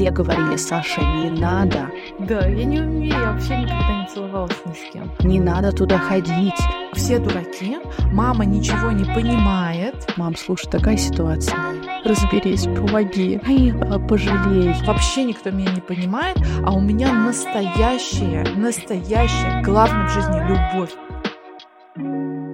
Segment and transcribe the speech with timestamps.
[0.00, 1.90] все говорили, Саша, не надо.
[2.20, 5.12] Да, я не умею, я вообще никогда не целовалась ни с кем.
[5.20, 6.54] Не надо туда ходить.
[6.94, 7.76] Все дураки,
[8.10, 9.94] мама ничего не понимает.
[10.16, 11.54] Мам, слушай, такая ситуация.
[12.02, 14.74] Разберись, помоги, Ай, а, пожалей.
[14.86, 20.94] Вообще никто меня не понимает, а у меня настоящая, настоящая, главное в жизни любовь.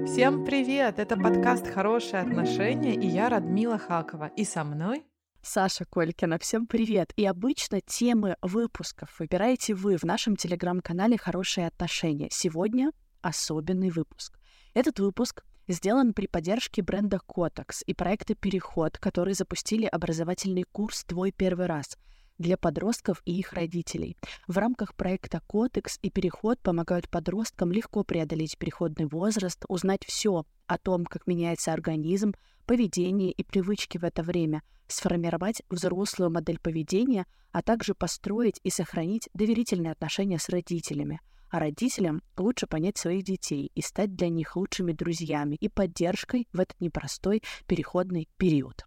[0.09, 0.99] Всем привет!
[0.99, 4.33] Это подкаст «Хорошие отношения» и я Радмила Хакова.
[4.35, 5.05] И со мной
[5.49, 7.13] Саша Колькина, всем привет!
[7.15, 12.27] И обычно темы выпусков выбираете вы в нашем телеграм-канале «Хорошие отношения».
[12.33, 12.91] Сегодня
[13.23, 14.41] особенный выпуск.
[14.75, 21.31] Этот выпуск сделан при поддержке бренда Kotex и проекта «Переход», который запустили образовательный курс «Твой
[21.31, 21.97] первый раз»,
[22.39, 24.17] для подростков и их родителей.
[24.47, 30.79] В рамках проекта «Кодекс» и «Переход» помогают подросткам легко преодолеть переходный возраст, узнать все о
[30.79, 32.35] том, как меняется организм,
[32.67, 39.29] поведение и привычки в это время, сформировать взрослую модель поведения, а также построить и сохранить
[39.35, 41.21] доверительные отношения с родителями.
[41.49, 46.61] А родителям лучше понять своих детей и стать для них лучшими друзьями и поддержкой в
[46.61, 48.85] этот непростой переходный период.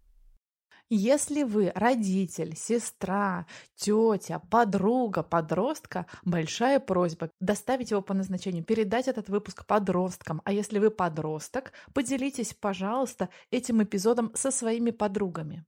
[0.89, 3.45] Если вы родитель, сестра,
[3.75, 10.41] тетя, подруга, подростка, большая просьба доставить его по назначению, передать этот выпуск подросткам.
[10.45, 15.63] А если вы подросток, поделитесь, пожалуйста, этим эпизодом со своими подругами.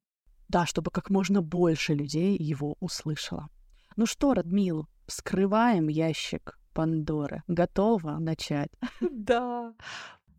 [0.48, 3.50] Да, чтобы как можно больше людей его услышало.
[3.96, 7.44] Ну что, Радмил, вскрываем ящик Пандоры.
[7.48, 8.72] Готова начать?
[9.02, 9.74] Да.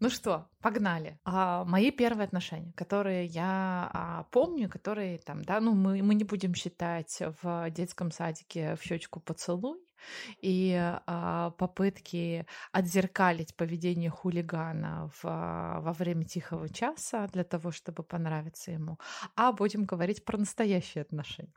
[0.02, 1.20] Ну что, погнали.
[1.24, 6.24] А, мои первые отношения, которые я а, помню, которые там, да, ну мы, мы не
[6.24, 9.78] будем считать в детском садике в щечку поцелуй
[10.40, 10.74] и
[11.06, 18.72] а, попытки отзеркалить поведение хулигана в, а, во время тихого часа для того, чтобы понравиться
[18.72, 18.98] ему,
[19.36, 21.54] а будем говорить про настоящие отношения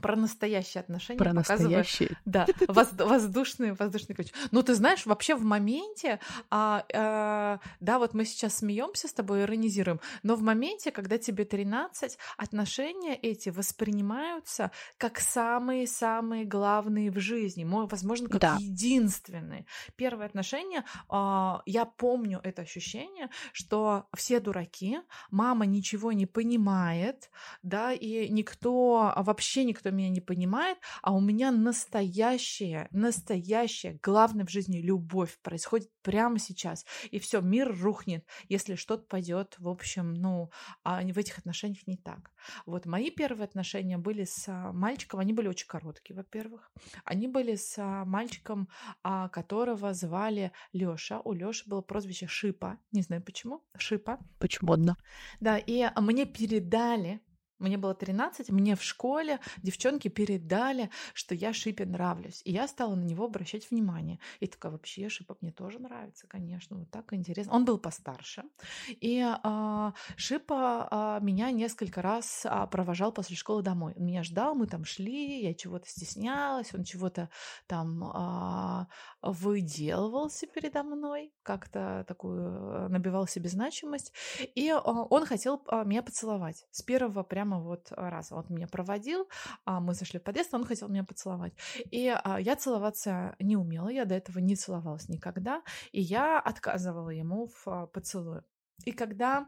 [0.00, 1.18] про настоящие отношения.
[1.18, 2.16] Про настоящие.
[2.24, 4.32] Да, воздушные, воздушные ключи.
[4.50, 6.20] Ну, ты знаешь, вообще в моменте,
[6.50, 11.44] а, а, да, вот мы сейчас смеемся с тобой, иронизируем, но в моменте, когда тебе
[11.44, 18.56] 13, отношения эти воспринимаются как самые-самые главные в жизни, возможно, как да.
[18.58, 19.66] единственные.
[19.96, 25.00] Первые отношения, а, я помню это ощущение, что все дураки,
[25.30, 27.30] мама ничего не понимает,
[27.62, 34.44] да, и никто, вообще никто кто меня не понимает, а у меня настоящая, настоящая, главное
[34.44, 36.84] в жизни любовь происходит прямо сейчас.
[37.10, 40.50] И все, мир рухнет, если что-то пойдет, в общем, ну,
[40.84, 42.30] а в этих отношениях не так.
[42.66, 46.70] Вот мои первые отношения были с а, мальчиком, они были очень короткие, во-первых.
[47.04, 48.68] Они были с а, мальчиком,
[49.02, 51.20] а, которого звали Лёша.
[51.24, 52.78] У Лёши было прозвище Шипа.
[52.92, 53.64] Не знаю почему.
[53.76, 54.18] Шипа.
[54.38, 54.96] Почему одна?
[55.40, 57.20] Да, и мне передали
[57.60, 62.42] мне было 13, мне в школе девчонки передали, что я Шипе нравлюсь.
[62.44, 64.18] И я стала на него обращать внимание.
[64.40, 67.52] И такая, вообще, Шипа мне тоже нравится, конечно, вот так интересно.
[67.52, 68.44] Он был постарше.
[68.88, 73.94] И а, Шипа а, меня несколько раз а, провожал после школы домой.
[73.96, 77.28] Он меня ждал, мы там шли, я чего-то стеснялась, он чего-то
[77.66, 78.88] там а,
[79.22, 84.12] выделывался передо мной, как-то такую набивал себе значимость.
[84.54, 86.66] И а, он хотел а, меня поцеловать.
[86.70, 89.28] С первого прямо прямо вот а, раз он меня проводил,
[89.64, 91.52] а мы зашли в подъезд, он хотел меня поцеловать.
[91.90, 95.62] И а, я целоваться не умела, я до этого не целовалась никогда,
[95.92, 98.42] и я отказывала ему в а, поцелуе.
[98.86, 99.46] И когда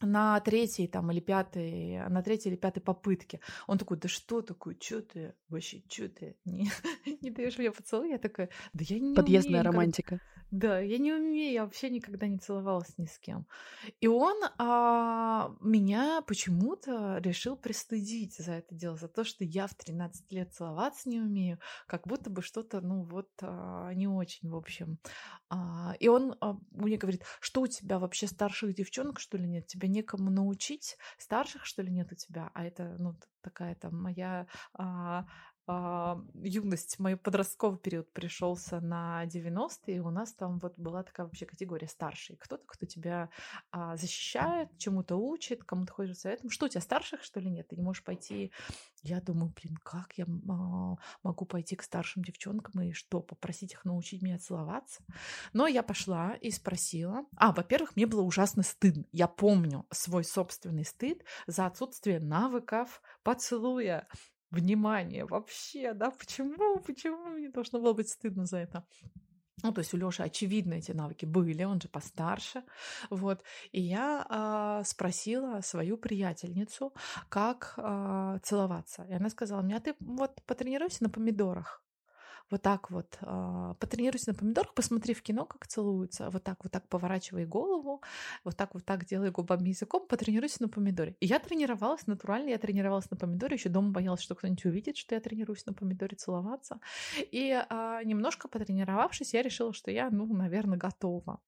[0.00, 3.40] на третьей там или пятой, на третьей или пятой попытке.
[3.66, 6.70] Он такой, да что такое, что ты, вообще, что ты, не,
[7.20, 8.10] не даешь мне поцелуй?
[8.10, 10.20] Я такая, да я не Подъездная умею, романтика.
[10.50, 13.46] Да, я не умею, я вообще никогда не целовалась ни с кем.
[14.00, 19.74] И он а, меня почему-то решил пристыдить за это дело, за то, что я в
[19.74, 24.54] 13 лет целоваться не умею, как будто бы что-то, ну вот, а, не очень, в
[24.54, 24.98] общем.
[25.48, 29.66] А, и он а, мне говорит, что у тебя вообще старших девчонок, что ли, нет?
[29.84, 30.96] Тебя некому научить?
[31.18, 32.50] Старших, что ли, нет у тебя?
[32.54, 35.26] А это, ну, такая там моя а,
[35.66, 41.46] юность, мой подростковый период пришелся на 90-е, и у нас там вот была такая вообще
[41.46, 42.36] категория старший.
[42.36, 43.30] Кто-то, кто тебя
[43.70, 46.50] а, защищает, чему-то учит, кому-то ходит советом.
[46.50, 47.68] Что у тебя старших, что ли, нет?
[47.68, 48.52] Ты не можешь пойти...
[49.02, 53.84] Я думаю, блин, как я а, могу пойти к старшим девчонкам и что, попросить их
[53.84, 55.02] научить меня целоваться?
[55.52, 57.24] Но я пошла и спросила.
[57.36, 59.04] А, во-первых, мне было ужасно стыдно.
[59.12, 64.08] Я помню свой собственный стыд за отсутствие навыков поцелуя
[64.54, 68.84] внимание вообще, да, почему, почему мне должно было быть стыдно за это?
[69.62, 72.64] Ну, то есть у Лёши, очевидно, эти навыки были, он же постарше.
[73.10, 73.42] Вот.
[73.72, 76.92] И я а, спросила свою приятельницу,
[77.28, 79.06] как а, целоваться.
[79.08, 81.83] И она сказала мне, а ты вот потренируйся на помидорах
[82.50, 86.72] вот так вот э, потренируйся на помидорах, посмотри в кино, как целуются, вот так вот
[86.72, 88.02] так поворачивай голову,
[88.44, 91.16] вот так вот так делай губами языком, потренируйся на помидоре.
[91.20, 95.14] И я тренировалась натурально, я тренировалась на помидоре, еще дома боялась, что кто-нибудь увидит, что
[95.14, 96.80] я тренируюсь на помидоре целоваться.
[97.18, 101.40] И э, немножко потренировавшись, я решила, что я, ну, наверное, готова.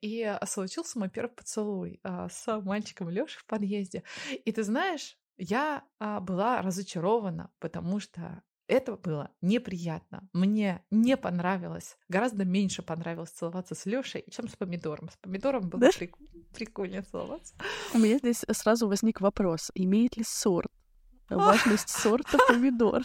[0.00, 4.02] И случился мой первый поцелуй э, с мальчиком Лёшей в подъезде.
[4.44, 10.28] И ты знаешь, я а, была разочарована, потому что это было неприятно.
[10.32, 15.10] Мне не понравилось, гораздо меньше понравилось целоваться с Лешей, чем с помидором.
[15.10, 15.90] С помидором было да?
[15.96, 16.16] прик...
[16.54, 17.54] прикольнее целоваться.
[17.92, 20.70] У меня здесь сразу возник вопрос, имеет ли сорт,
[21.28, 23.02] важность сорта помидор?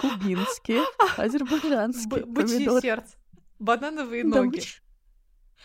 [0.00, 0.82] Кубинские,
[1.16, 3.16] азербайджанские Бычье сердце,
[3.58, 4.62] банановые ноги.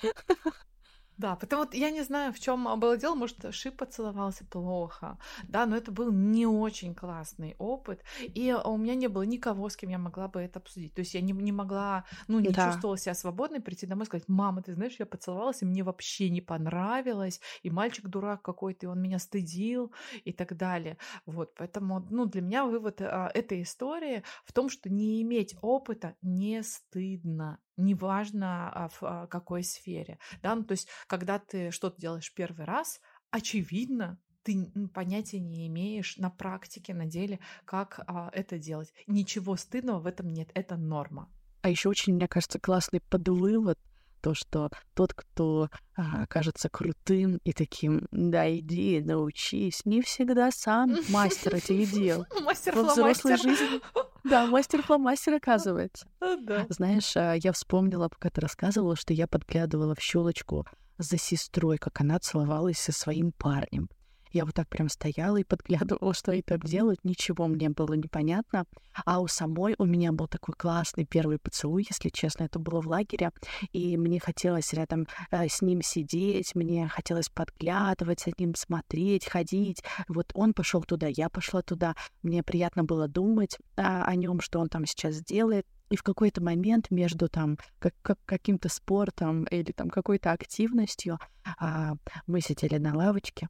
[1.18, 5.18] Да, потому я не знаю, в чем было дело, может, Шип поцеловался плохо,
[5.48, 9.76] да, но это был не очень классный опыт, и у меня не было никого, с
[9.76, 10.94] кем я могла бы это обсудить.
[10.94, 12.66] То есть я не, не могла, ну, не да.
[12.66, 16.30] чувствовала себя свободной прийти домой и сказать, мама, ты знаешь, я поцеловалась, и мне вообще
[16.30, 19.92] не понравилось, и мальчик дурак какой-то, и он меня стыдил,
[20.24, 20.98] и так далее.
[21.26, 26.16] Вот, поэтому, ну, для меня вывод а, этой истории в том, что не иметь опыта
[26.22, 30.20] не стыдно неважно а, в а, какой сфере.
[30.42, 30.56] Да?
[30.56, 33.00] Ну, то есть, когда ты что-то делаешь первый раз,
[33.32, 38.94] очевидно, ты понятия не имеешь на практике, на деле, как а, это делать.
[39.08, 41.30] Ничего стыдного в этом нет, это норма.
[41.62, 43.80] А еще очень, мне кажется, классный подвывод,
[44.22, 50.98] то, что тот, кто а, кажется крутым и таким, да, иди, научись, не всегда сам
[51.10, 52.26] мастер этих дел.
[52.44, 53.82] Мастер Во взрослой жизни.
[54.24, 56.08] Да, мастер-фломастер, оказывается.
[56.20, 56.66] Да.
[56.70, 60.66] Знаешь, а, я вспомнила, пока ты рассказывала, что я подглядывала в щелочку
[60.98, 63.90] за сестрой, как она целовалась со своим парнем.
[64.34, 67.00] Я вот так прям стояла и подглядывала, что они там делают.
[67.04, 68.66] Ничего мне было непонятно.
[69.06, 72.46] А у самой у меня был такой классный первый поцелуй, если честно.
[72.46, 73.32] Это было в лагере.
[73.72, 79.84] И мне хотелось рядом э, с ним сидеть, мне хотелось подглядывать за ним, смотреть, ходить.
[80.08, 81.96] Вот он пошел туда, я пошла туда.
[82.24, 85.68] Мне приятно было думать а, о нем, что он там сейчас делает.
[85.92, 91.20] И в какой-то момент между там как, как, каким-то спортом или там какой-то активностью
[91.60, 91.94] а,
[92.26, 93.48] мы сидели на лавочке,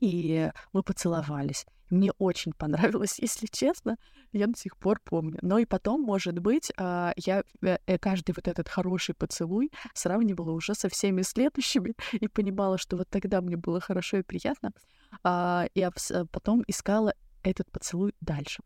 [0.00, 1.66] и мы поцеловались.
[1.90, 3.96] Мне очень понравилось, если честно,
[4.32, 5.38] я до сих пор помню.
[5.42, 10.50] Но и потом, может быть, а, я э, э, каждый вот этот хороший поцелуй сравнивала
[10.50, 14.72] уже со всеми следующими и понимала, что вот тогда мне было хорошо и приятно.
[15.22, 15.90] А, я
[16.32, 17.14] потом искала
[17.50, 18.62] этот поцелуй дальше.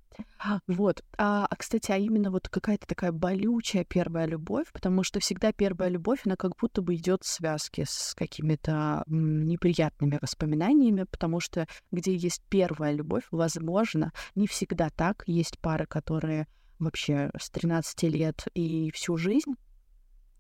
[0.67, 1.03] Вот.
[1.19, 5.91] А, а, кстати, а именно вот какая-то такая болючая первая любовь, потому что всегда первая
[5.91, 12.15] любовь, она как будто бы идет в связке с какими-то неприятными воспоминаниями, потому что где
[12.15, 15.25] есть первая любовь, возможно, не всегда так.
[15.27, 16.47] Есть пары, которые
[16.79, 19.55] вообще с 13 лет и всю жизнь.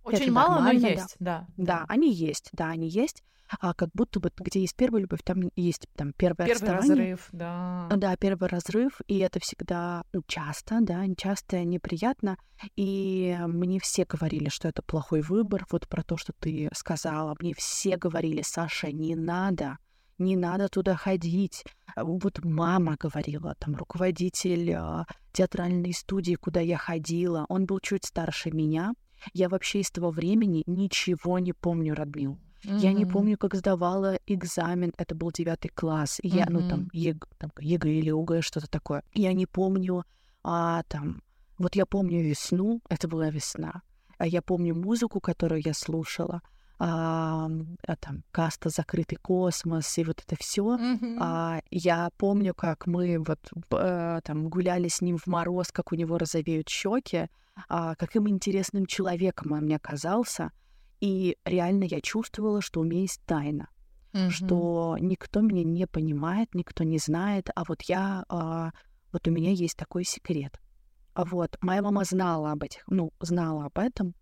[0.03, 1.47] Очень Это мало, но есть, да.
[1.57, 3.23] Да, они есть, да, они есть
[3.59, 7.89] а, как будто бы где есть первая любовь, там есть там первое Первый разрыв, да.
[7.97, 12.37] Да, первый разрыв, и это всегда ну, часто, да, часто неприятно.
[12.77, 17.35] И мне все говорили, что это плохой выбор, вот про то, что ты сказала.
[17.41, 19.79] Мне все говорили, Саша, не надо,
[20.19, 21.65] не надо туда ходить.
[21.97, 28.53] Вот мама говорила, там руководитель э, театральной студии, куда я ходила, он был чуть старше
[28.53, 28.93] меня.
[29.33, 32.39] Я вообще из того времени ничего не помню, Радмил.
[32.65, 32.79] Mm-hmm.
[32.79, 36.51] Я не помню, как сдавала экзамен, это был девятый класс, я, mm-hmm.
[36.51, 39.03] ну, там, ЕГЭ, там, ЕГЭ или ОГЭ, что-то такое.
[39.15, 40.05] Я не помню,
[40.43, 41.23] а, там,
[41.59, 43.83] вот я помню весну, это была весна,
[44.19, 46.43] а я помню музыку, которую я слушала,
[46.83, 47.47] а,
[47.87, 50.63] а там каста закрытый космос и вот это все.
[50.63, 51.19] Mm-hmm.
[51.21, 53.39] А, я помню, как мы вот
[53.71, 57.29] а, там гуляли с ним в мороз, как у него розовеют щеки,
[57.69, 60.53] а, каким интересным человеком он мне оказался.
[61.01, 63.69] И реально я чувствовала, что у меня есть тайна,
[64.15, 64.31] mm-hmm.
[64.31, 68.71] что никто меня не понимает, никто не знает, а вот я, а,
[69.13, 70.59] вот у меня есть такой секрет.
[71.13, 74.15] А вот моя мама знала об этих, ну, знала об этом.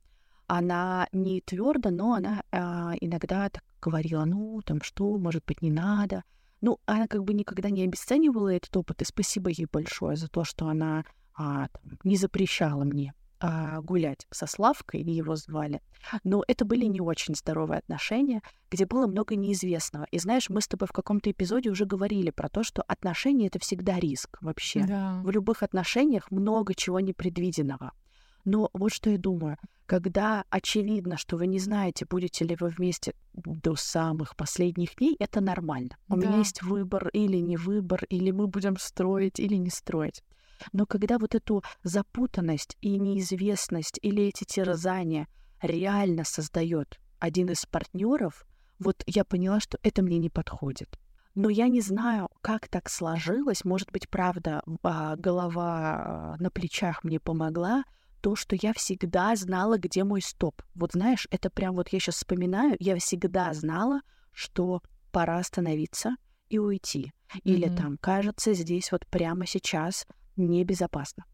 [0.49, 5.71] Она не твердо, но она а, иногда так говорила, ну, там что, может быть, не
[5.71, 6.25] надо.
[6.61, 10.45] Ну, она как бы никогда не обесценивала этот опыт, и спасибо ей большое за то,
[10.45, 15.81] что она а, там, не запрещала мне а, гулять со Славкой, его звали.
[16.25, 20.07] Но это были не очень здоровые отношения, где было много неизвестного.
[20.11, 23.59] И знаешь, мы с тобой в каком-то эпизоде уже говорили про то, что отношения— это
[23.59, 24.85] всегда риск вообще.
[24.85, 25.21] Да.
[25.23, 27.93] В любых отношениях много чего непредвиденного.
[28.49, 33.13] Но вот что я думаю, когда очевидно, что вы не знаете, будете ли вы вместе
[33.35, 35.99] до самых последних дней, это нормально.
[36.09, 36.27] У Да.
[36.27, 40.23] меня есть выбор или не выбор, или мы будем строить, или не строить.
[40.73, 45.27] Но когда вот эту запутанность и неизвестность или эти терзания
[45.61, 48.47] реально создает один из партнеров,
[48.79, 50.99] вот я поняла, что это мне не подходит.
[51.35, 53.67] Но я не знаю, как так сложилось.
[53.67, 57.85] Может быть, правда, а, голова а, на плечах мне помогла.
[58.21, 60.63] То, что я всегда знала, где мой стоп.
[60.75, 64.01] Вот знаешь, это прям вот я сейчас вспоминаю, я всегда знала,
[64.33, 64.83] что
[65.13, 66.17] пора остановиться
[66.49, 67.13] и уйти.
[67.45, 67.77] Или Мгм.
[67.77, 70.07] там, кажется, здесь вот прямо сейчас
[70.37, 71.25] небезопасно.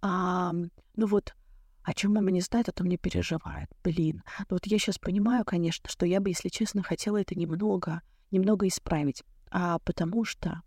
[0.00, 1.34] А, ну вот,
[1.82, 3.68] о чем мама не знает, о том не переживает.
[3.82, 4.22] Блин.
[4.40, 8.68] Ну вот я сейчас понимаю, конечно, что я бы, если честно, хотела это немного, немного
[8.68, 9.24] исправить.
[9.50, 10.62] А потому что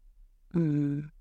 [0.54, 1.12] м,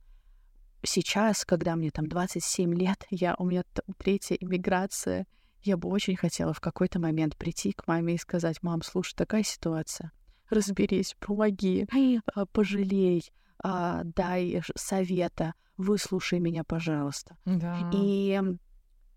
[0.84, 3.64] сейчас, когда мне там 27 лет, я, у меня
[3.98, 5.26] третья иммиграция,
[5.62, 9.42] я бы очень хотела в какой-то момент прийти к маме и сказать, мам, слушай, такая
[9.42, 10.12] ситуация,
[10.50, 11.86] разберись, помоги,
[12.34, 13.24] а, пожалей,
[13.62, 17.36] а, дай совета, выслушай меня, пожалуйста.
[17.46, 17.90] Да.
[17.94, 18.40] И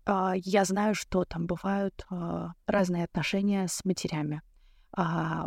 [0.06, 2.06] а, я знаю, что там бывают
[2.66, 4.40] разные отношения с матерями,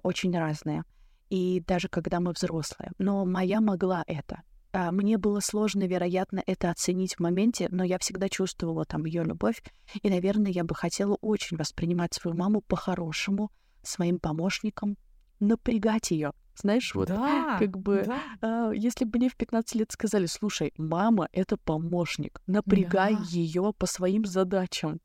[0.04, 0.84] очень разные.
[1.30, 2.92] И даже когда мы взрослые.
[3.00, 4.42] Но моя могла это.
[4.74, 9.24] А, Мне было сложно, вероятно, это оценить в моменте, но я всегда чувствовала там ее
[9.24, 9.62] любовь.
[10.02, 13.52] И, наверное, я бы хотела очень воспринимать свою маму по-хорошему,
[13.84, 14.98] своим помощником,
[15.40, 16.32] напрягать ее.
[16.56, 18.22] Знаешь, вот Да, как бы да.
[18.42, 23.24] а, если бы мне в 15 лет сказали, слушай, мама— это помощник, напрягай Да.
[23.30, 25.02] ее по своим задачам,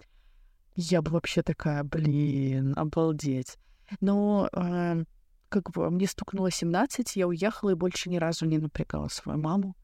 [0.75, 3.56] я бы вообще такая, блин, обалдеть.
[4.00, 4.99] Но а,
[5.48, 9.76] как бы мне стукнуло 17, я уехала и больше ни разу не напрягала свою маму.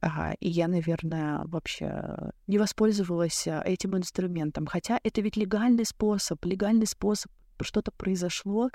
[0.00, 4.66] Ага, и я, наверное, вообще не воспользовалась а, этим инструментом.
[4.66, 8.70] Хотя это ведь легальный способ, легальный способ, что-то произошло,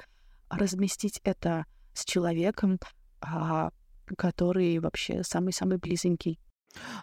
[0.49, 2.79] разместить это с человеком,
[3.21, 3.71] а,
[4.17, 6.39] который вообще самый-самый близенький.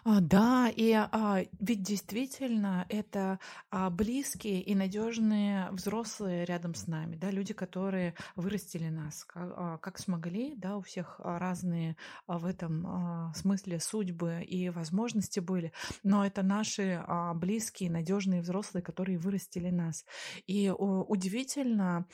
[0.03, 7.15] А, Да, и а, ведь действительно это а, близкие и надежные взрослые рядом с нами,
[7.15, 11.95] да, люди, которые вырастили нас, как, а, как смогли, да, у всех разные
[12.27, 15.71] а, в этом а, смысле судьбы и возможности были,
[16.03, 20.05] но это наши а, близкие, надежные взрослые, которые вырастили нас.
[20.47, 22.05] И о, удивительно,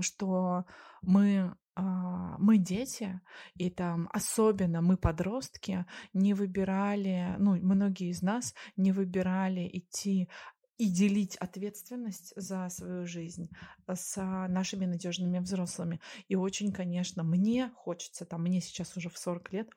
[0.00, 0.64] что
[1.02, 3.20] мы мы дети,
[3.54, 10.28] и там особенно мы подростки, не выбирали, ну, многие из нас не выбирали идти
[10.76, 13.48] и делить ответственность за свою жизнь
[13.92, 14.16] с
[14.48, 16.00] нашими надежными взрослыми.
[16.28, 19.68] И очень, конечно, мне хочется, там, мне сейчас уже в 40 лет,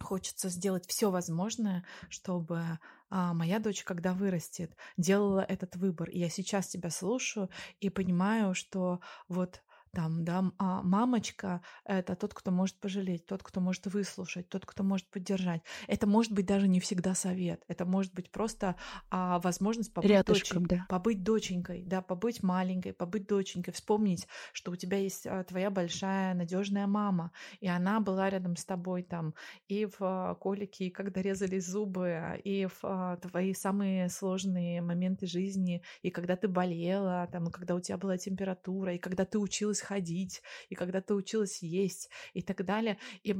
[0.00, 2.78] хочется сделать все возможное, чтобы
[3.10, 6.10] а, моя дочь, когда вырастет, делала этот выбор.
[6.10, 12.34] И я сейчас тебя слушаю и понимаю, что вот там, да, а, мамочка— это тот,
[12.34, 15.62] кто может пожалеть, тот, кто может выслушать, тот, кто может поддержать.
[15.86, 18.76] Это может быть даже не всегда совет, это может быть просто
[19.10, 20.86] а, возможность побыть, Рядышком, дочень- да.
[20.88, 26.34] побыть доченькой, да, побыть маленькой, побыть доченькой, вспомнить, что у тебя есть а, твоя большая
[26.34, 29.34] надежная мама, и она была рядом с тобой там
[29.68, 35.26] и в а, колике, и когда резались зубы, и в а, твои самые сложные моменты
[35.26, 39.38] жизни, и когда ты болела, там, и когда у тебя была температура, и когда ты
[39.38, 42.98] училась ходить, и когда ты училась есть, и так далее.
[43.22, 43.34] И,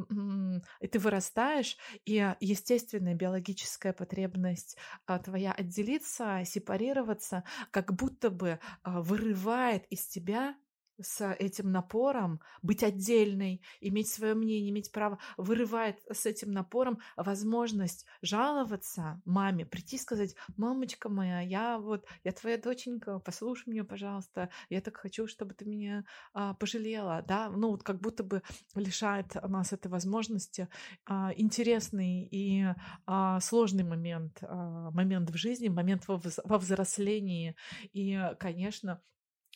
[0.81, 4.77] и ты вырастаешь, и естественная биологическая потребность
[5.07, 10.57] а, твоя отделиться, сепарироваться, как будто бы а, вырывает из тебя
[11.01, 18.07] с этим напором быть отдельной, иметь свое мнение, иметь право, вырывает с этим напором возможность
[18.23, 24.51] жаловаться маме, прийти и сказать, мамочка моя, я вот, я твоя доченька, послушай меня, пожалуйста,
[24.69, 28.43] я так хочу, чтобы ты меня а, пожалела, да, ну вот как будто бы
[28.75, 30.69] лишает нас этой возможности
[31.07, 32.67] а, интересный и
[33.07, 37.57] а, сложный момент, а, момент в жизни, момент во, во взрослении,
[37.93, 39.03] и, конечно,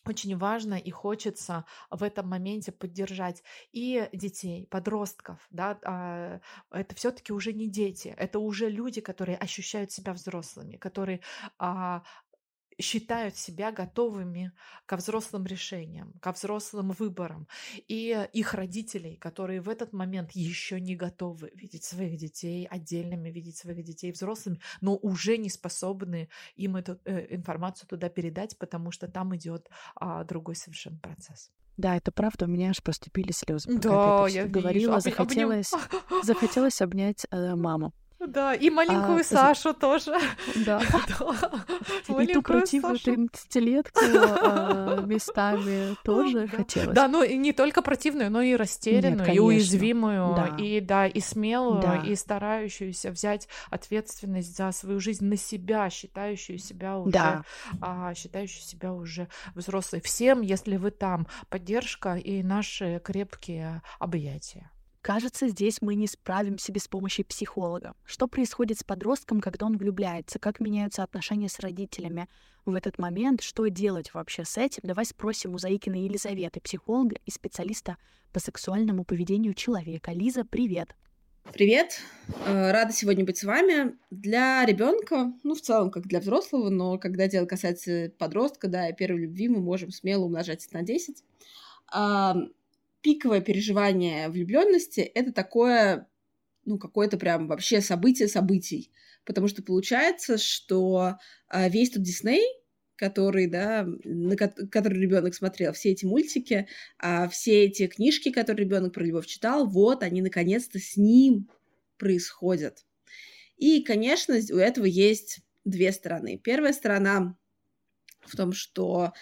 [0.04, 3.42] очень важно и хочется в этом моменте поддержать
[3.72, 6.40] и детей, подростков, да, а,
[6.70, 11.20] это все-таки уже не дети, это уже люди, которые ощущают себя взрослыми, которые
[11.58, 12.02] а,
[12.80, 14.52] считают себя готовыми
[14.86, 17.46] ко взрослым решениям, ко взрослым выборам.
[17.88, 23.56] И их родителей, которые в этот момент еще не готовы видеть своих детей отдельными, видеть
[23.56, 29.08] своих детей взрослыми, но уже не способны им эту э, информацию туда передать, потому что
[29.08, 31.50] там идет а, другой совершенно процесс.
[31.78, 33.72] Да, это правда, у меня аж поступили слезы.
[33.78, 34.52] Да, я всё вижу.
[34.60, 35.72] говорила, Обни- обним- захотелось,
[36.22, 37.94] захотелось обнять э, маму.
[38.26, 40.16] Да, и маленькую а, Сашу тоже.
[40.64, 40.80] Да.
[42.08, 46.94] И ту противную 13-летку а, местами тоже хотелось.
[46.94, 52.02] Да, ну и не только противную, но и растерянную, и уязвимую, и да, и смелую,
[52.04, 57.44] и старающуюся взять ответственность за свою жизнь на себя, считающую себя уже,
[57.80, 60.00] а, считающую себя уже взрослой.
[60.00, 64.70] Всем, если вы там, поддержка и наши крепкие объятия.
[65.02, 67.96] Кажется, здесь мы не справимся без помощи психолога.
[68.04, 70.38] Что происходит с подростком, когда он влюбляется?
[70.38, 72.28] Как меняются отношения с родителями
[72.64, 73.42] в этот момент?
[73.42, 74.82] Что делать вообще с этим?
[74.84, 77.96] Давай спросим у Заикиной Елизаветы, психолога и специалиста
[78.32, 80.12] по сексуальному поведению человека.
[80.12, 80.94] Лиза, привет!
[81.52, 82.00] Привет!
[82.46, 83.96] Э, рада сегодня быть с вами.
[84.12, 88.94] Для ребенка, ну, в целом, как для взрослого, но когда дело касается подростка, да, и
[88.94, 91.24] первой любви, мы можем смело умножать это на 10
[93.02, 96.08] пиковое переживание влюбленности это такое,
[96.64, 98.90] ну, какое-то прям вообще событие событий.
[99.24, 101.16] Потому что получается, что
[101.50, 102.44] э, весь тот Дисней,
[102.96, 106.68] который, да, на который ребенок смотрел, все эти мультики,
[106.98, 111.48] а все эти книжки, которые ребенок про любовь читал, вот они наконец-то с ним
[111.98, 112.84] происходят.
[113.56, 116.38] И, конечно, у этого есть две стороны.
[116.42, 117.36] Первая сторона
[118.20, 119.12] в том, что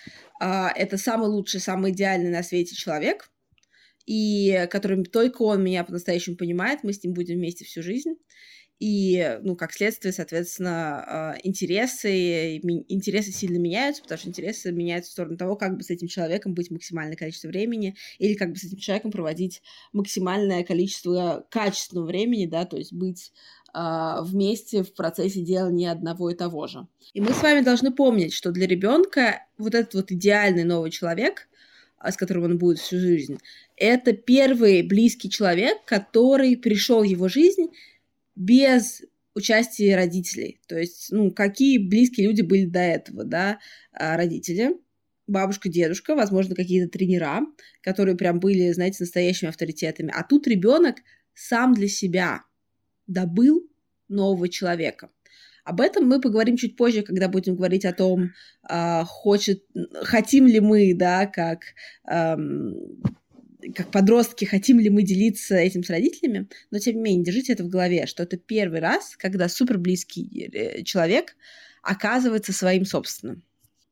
[0.41, 3.31] а, это самый лучший, самый идеальный на свете человек,
[4.07, 8.15] и которым только он меня по-настоящему понимает, мы с ним будем вместе всю жизнь.
[8.81, 15.13] И, ну, как следствие, соответственно, а, интересы, интересы сильно меняются, потому что интересы меняются в
[15.13, 18.65] сторону того, как бы с этим человеком быть максимальное количество времени, или как бы с
[18.65, 19.61] этим человеком проводить
[19.93, 23.33] максимальное количество качественного времени, да, то есть быть
[23.75, 26.87] э, вместе в процессе делания одного и того же.
[27.13, 31.51] И мы с вами должны помнить, что для ребенка вот этот вот идеальный новый человек,
[32.03, 33.39] с которым он будет всю жизнь,
[33.77, 37.69] это первый близкий человек, который пришел в его жизнь
[38.35, 39.03] без
[39.35, 40.61] участия родителей.
[40.67, 43.59] То есть, ну, какие близкие люди были до этого, да,
[43.93, 44.77] а, родители,
[45.27, 47.43] бабушка, дедушка, возможно, какие-то тренера,
[47.83, 50.13] которые прям были, знаете, настоящими авторитетами.
[50.15, 50.97] А тут ребенок
[51.35, 52.43] сам для себя
[53.07, 53.69] добыл
[54.09, 55.11] нового человека.
[55.65, 58.31] Об этом мы поговорим чуть позже, когда будем говорить о том,
[58.69, 59.65] э, хочет,
[60.03, 61.61] хотим ли мы, да, как
[63.75, 67.65] как подростки, хотим ли мы делиться этим с родителями, но тем не менее, держите это
[67.65, 71.37] в голове, что это первый раз, когда супер близкий э, человек
[71.83, 73.43] оказывается своим собственным.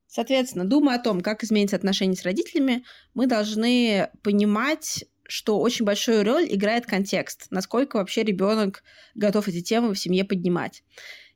[0.07, 6.24] Соответственно, думая о том, как изменится отношения с родителями, мы должны понимать, что очень большую
[6.24, 8.83] роль играет контекст, насколько вообще ребенок
[9.14, 10.83] готов эти темы в семье поднимать.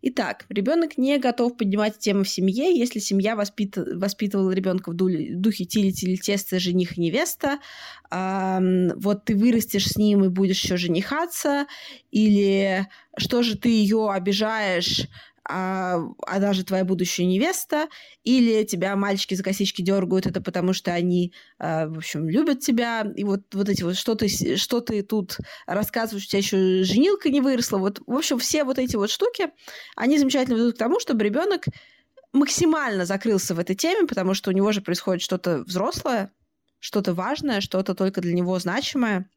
[0.05, 3.77] Итак, ребенок не готов поднимать темы в семье, если семья воспит...
[3.77, 7.61] воспитывала ребенка в духе тили-тили теста жених и невеста.
[8.11, 8.61] А,
[8.97, 11.67] вот ты вырастешь с ним и будешь еще женихаться,
[12.11, 15.07] или что же ты ее обижаешь,
[15.49, 17.89] а, а даже твоя будущая невеста,
[18.25, 23.07] или тебя мальчики за косички дергают, это потому что они, а, в общем, любят тебя,
[23.17, 27.31] и вот, вот эти вот, что ты, что ты тут рассказываешь, у тебя еще женилка
[27.31, 29.49] не выросла, вот, в общем, все вот эти вот штуки,
[29.97, 31.65] они замечательно ведут к тому, чтобы ребенок
[32.33, 36.33] максимально закрылся в этой теме, потому что у него же происходит что-то взрослое,
[36.79, 39.29] что-то важное, что-то только для него значимое,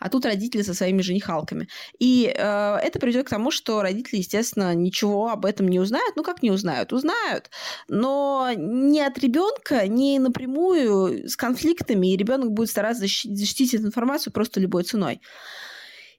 [0.00, 1.68] а тут родители со своими женихалками.
[1.98, 6.16] И э, это приведет к тому, что родители, естественно, ничего об этом не узнают.
[6.16, 6.92] Ну, как не узнают?
[6.92, 7.50] Узнают,
[7.88, 14.32] но не от ребенка, не напрямую с конфликтами, и ребенок будет стараться защитить эту информацию
[14.32, 15.20] просто любой ценой.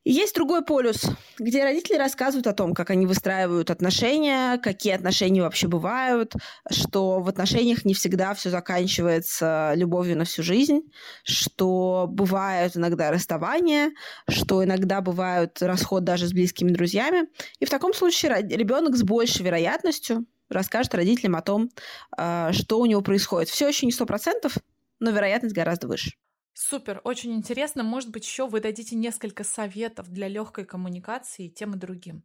[0.08, 1.02] Есть другой полюс,
[1.40, 6.34] где родители рассказывают о том, как они выстраивают отношения, какие отношения вообще бывают,
[6.70, 10.82] что в отношениях не всегда все заканчивается любовью на всю жизнь,
[11.24, 13.94] что бывают иногда расставания,
[14.30, 17.28] что иногда бывают расход даже с близкими друзьями.
[17.60, 21.72] И в таком случае ребенок с большей вероятностью расскажет родителям о том,
[22.16, 23.50] а, что у него происходит.
[23.50, 24.56] Все еще не сто процентов,
[25.00, 26.12] но вероятность гораздо выше.
[26.58, 27.84] Супер, очень интересно.
[27.84, 32.24] Может быть, еще вы дадите несколько советов для легкой коммуникации тем и другим.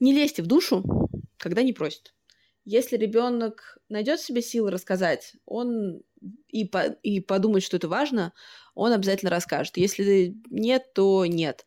[0.00, 0.84] Не лезьте в душу,
[1.38, 2.14] когда не просит.
[2.64, 6.02] Если ребенок найдет себе силы рассказать, он
[6.48, 8.34] и, по, и подумает, что это важно,
[8.74, 9.78] он обязательно расскажет.
[9.78, 11.64] Если нет, то нет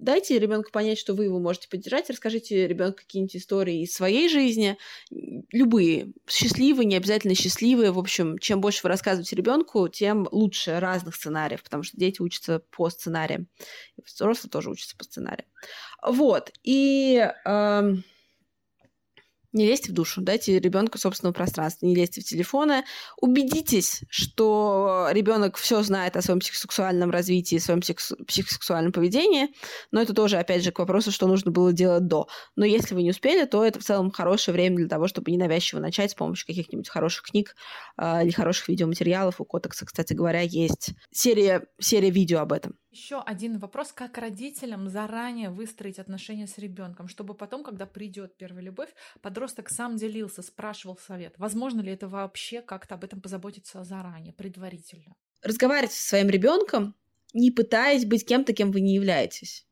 [0.00, 4.76] дайте ребенку понять, что вы его можете поддержать, расскажите ребенку какие-нибудь истории из своей жизни,
[5.10, 7.92] любые, счастливые, не обязательно счастливые.
[7.92, 12.62] В общем, чем больше вы рассказываете ребенку, тем лучше разных сценариев, потому что дети учатся
[12.70, 13.48] по сценариям.
[14.04, 15.46] Взрослые тоже учатся по сценариям.
[16.02, 16.50] Вот.
[16.62, 17.94] И э,
[19.52, 22.84] Не лезьте в душу, дайте ребенку собственного пространства, не лезьте в телефоны.
[23.20, 29.48] Убедитесь, что ребенок все знает о своем психосексуальном развитии, своем психосексуальном поведении.
[29.90, 32.28] Но это тоже, опять же, к вопросу, что нужно было делать до.
[32.54, 35.80] Но если вы не успели, то это в целом хорошее время для того, чтобы ненавязчиво
[35.80, 37.56] начать с помощью каких-нибудь хороших книг
[37.98, 39.40] э, или хороших видеоматериалов.
[39.40, 42.76] У Котекса, кстати говоря, есть серия, серия видео об этом.
[42.90, 48.64] Еще один вопрос, как родителям заранее выстроить отношения с ребенком, чтобы потом, когда придет первая
[48.64, 48.88] любовь,
[49.22, 51.34] подросток сам делился, спрашивал совет.
[51.38, 55.14] Возможно ли это вообще как-то об этом позаботиться заранее, предварительно?
[55.40, 56.96] Разговаривать со своим ребенком,
[57.32, 59.68] не пытаясь быть кем-то, кем вы не являетесь.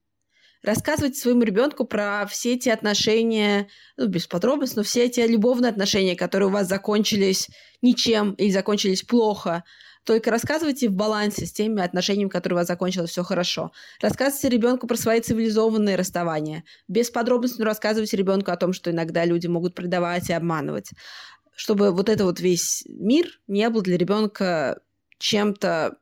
[0.63, 6.15] Рассказывать своему ребенку про все эти отношения, ну, без подробностей, но все эти любовные отношения,
[6.15, 7.49] которые у вас закончились
[7.83, 9.65] ничем или закончились плохо,
[10.09, 13.73] только рассказывайте в балансе с теми отношениями, которые у вас закончилось все хорошо.
[14.01, 16.65] Рассказывайте ребенку про свои цивилизованные расставания.
[16.89, 20.93] Без подробностей, но рассказывайте ребенку о том, что иногда люди могут предавать и обманывать.
[21.55, 24.81] Чтобы вот это вот весь мир не был для ребенка
[25.19, 25.99] чем-то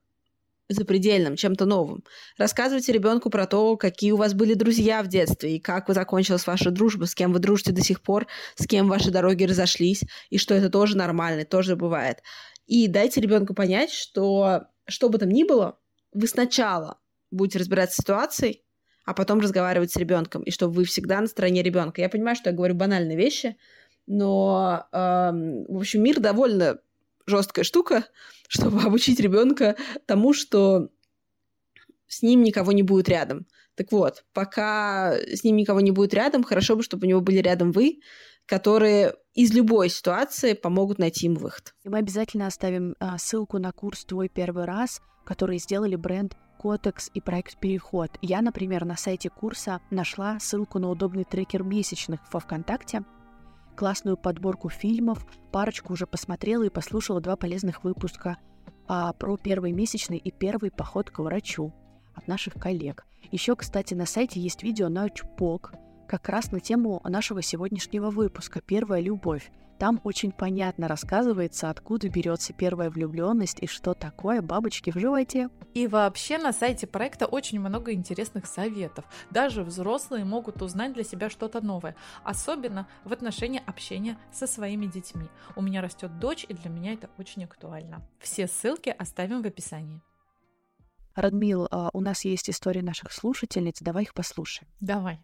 [0.69, 2.05] запредельным, чем-то новым.
[2.38, 6.71] Рассказывайте ребенку про то, какие у вас были друзья в детстве, и как закончилась ваша
[6.71, 10.55] дружба, с кем вы дружите до сих пор, с кем ваши дороги разошлись, и что
[10.55, 12.19] это тоже нормально, тоже бывает.
[12.66, 15.79] И дайте ребенку понять, что что бы там ни было,
[16.12, 16.98] вы сначала
[17.31, 18.64] будете разбираться с ситуацией,
[19.05, 22.00] а потом разговаривать с ребенком, и что вы всегда на стороне ребенка.
[22.00, 23.57] Я понимаю, что я говорю банальные вещи,
[24.07, 26.79] но, эм, в общем, мир довольно
[27.26, 28.05] жесткая штука,
[28.48, 29.76] чтобы обучить ребенка
[30.07, 30.88] тому, что
[32.09, 33.46] с ним никого не будет рядом.
[33.74, 37.38] Так вот, пока с ним никого не будет рядом, хорошо бы, чтобы у него были
[37.38, 38.00] рядом вы,
[38.46, 41.75] которые из любой ситуации помогут найти им выход.
[41.85, 47.11] И мы обязательно оставим а, ссылку на курс «Твой первый раз», который сделали бренд Котекс
[47.12, 48.11] и проект «Переход».
[48.22, 53.05] Я, например, на сайте курса нашла ссылку на удобный трекер месячных во ВКонтакте,
[53.77, 58.38] классную подборку фильмов, парочку уже посмотрела и послушала два полезных выпуска
[58.88, 61.75] а, про первый месячный и первый поход к врачу
[62.14, 63.05] от наших коллег.
[63.31, 65.75] Еще, кстати, на сайте есть видео на Чпок,
[66.07, 69.51] как раз на тему нашего сегодняшнего выпуска «Первая любовь».
[69.79, 75.51] Там очень понятно рассказывается, откуда берется первая влюбленность и что такое бабочки в животе.
[75.75, 79.05] И вообще на сайте проекта очень много интересных советов.
[79.31, 85.29] Даже взрослые могут узнать для себя что-то новое, особенно в отношении общения со своими детьми.
[85.57, 88.01] У меня растет дочь, и для меня это очень актуально.
[88.19, 90.01] Все ссылки оставим в описании.
[91.14, 94.71] Радмил, а, у нас есть истории наших слушательниц, давай их послушаем.
[94.81, 95.21] Давай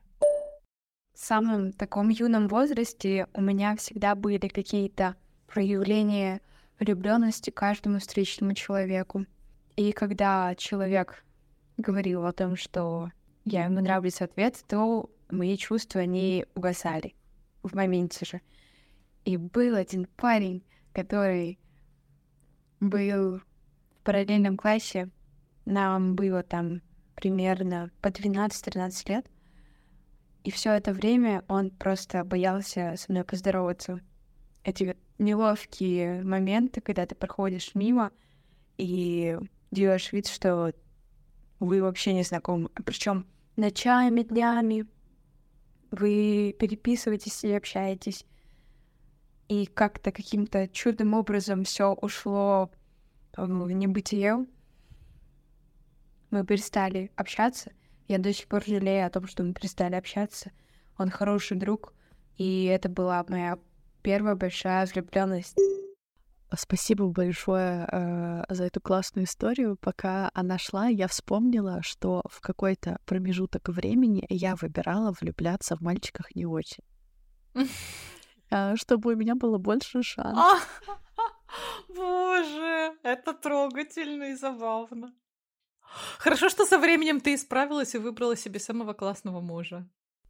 [1.15, 6.41] самом таком юном возрасте у меня всегда были какие-то проявления
[6.79, 9.27] влюбленности каждому встречному человеку.
[9.77, 11.25] И когда человек
[11.77, 13.11] говорил о том, что
[13.45, 17.15] я ему нравлюсь ответ, то мои чувства, они угасали
[17.63, 18.41] в моменте же.
[19.25, 21.59] И был один парень, который
[22.81, 23.43] был в
[24.05, 25.09] параллельном классе.
[25.65, 26.83] Нам было там
[27.15, 29.27] примерно по 12-13 лет.
[30.45, 34.01] И все это время он просто боялся со мной поздороваться.
[34.65, 38.11] Эти неловкие моменты, когда ты проходишь мимо
[38.77, 39.39] и
[39.71, 40.73] делаешь вид, что
[41.61, 42.71] вы вообще не знакомы.
[42.85, 43.27] Причем
[43.57, 44.87] ночами, днями
[45.93, 48.25] вы переписываетесь и общаетесь.
[49.49, 52.71] И как-то каким-то чудным образом все ушло
[53.37, 54.47] в небытие.
[56.31, 57.73] Мы перестали общаться,
[58.09, 60.53] я до сих пор жалею о том, что мы перестали общаться.
[60.99, 61.95] Он хороший друг,
[62.37, 63.59] и это была моя
[64.03, 65.57] первая большая влюбленность.
[66.55, 69.77] Спасибо большое э, за эту классную историю.
[69.81, 76.35] Пока она шла, я вспомнила, что в какой-то промежуток времени я выбирала влюбляться в мальчиках
[76.35, 76.85] не очень.
[78.55, 80.85] Э, чтобы у меня было больше шансов.
[81.89, 85.15] Боже, это трогательно и забавно.
[86.19, 89.89] Хорошо, что со временем ты исправилась и выбрала себе самого классного мужа.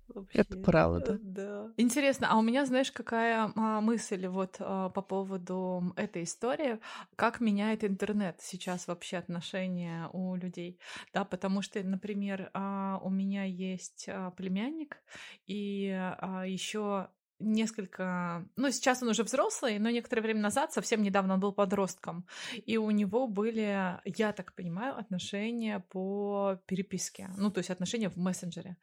[0.09, 0.39] Вообще.
[0.41, 1.19] Это правда.
[1.23, 1.73] Да.
[1.77, 6.81] Интересно, а у меня, знаешь, какая а, мысль вот а, по поводу этой истории,
[7.17, 10.79] как меняет интернет сейчас вообще отношения у людей,
[11.15, 14.99] да, потому что, например, а, у меня есть а, племянник,
[15.47, 17.09] и а, еще
[17.43, 18.47] несколько...
[18.57, 22.27] Ну, сейчас он уже взрослый, но некоторое время назад, совсем недавно он был подростком,
[22.67, 28.17] и у него были, я так понимаю, отношения по переписке, ну, то есть отношения в
[28.17, 28.77] мессенджере.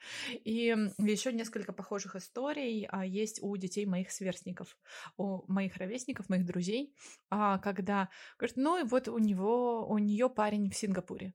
[0.43, 4.77] И еще несколько похожих историй а, есть у детей моих сверстников,
[5.17, 6.93] у моих ровесников, моих друзей,
[7.29, 11.33] а, когда говорят, ну, и вот у него, у нее парень в Сингапуре.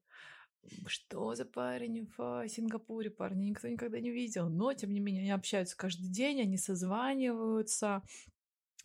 [0.86, 5.30] Что за парень в Сингапуре, парня никто никогда не видел, но, тем не менее, они
[5.30, 8.02] общаются каждый день, они созваниваются,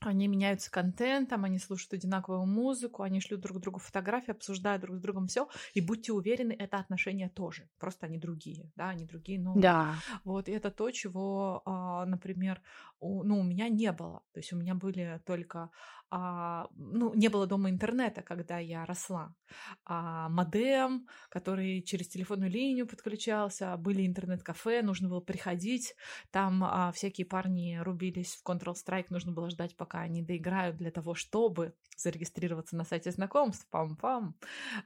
[0.02, 5.02] они меняются контентом, они слушают одинаковую музыку, они шлют друг другу фотографии, обсуждают друг с
[5.02, 5.50] другом все.
[5.74, 7.70] И будьте уверены, это отношения тоже.
[7.80, 10.04] Просто они другие, да, они другие, но Да.
[10.24, 12.62] вот и это то, чего, а, например,
[13.00, 14.24] у, ну, у меня не было.
[14.34, 15.70] То есть у меня были только
[16.12, 19.34] а, ну, не было дома интернета, когда я росла.
[19.86, 25.96] А, модем, который через телефонную линию подключался, были интернет-кафе, нужно было приходить,
[26.32, 31.14] там а, всякие парни рубились в Counter-Strike, нужно было ждать, пока они доиграют для того,
[31.14, 34.34] чтобы зарегистрироваться на сайте знакомств, пам-пам,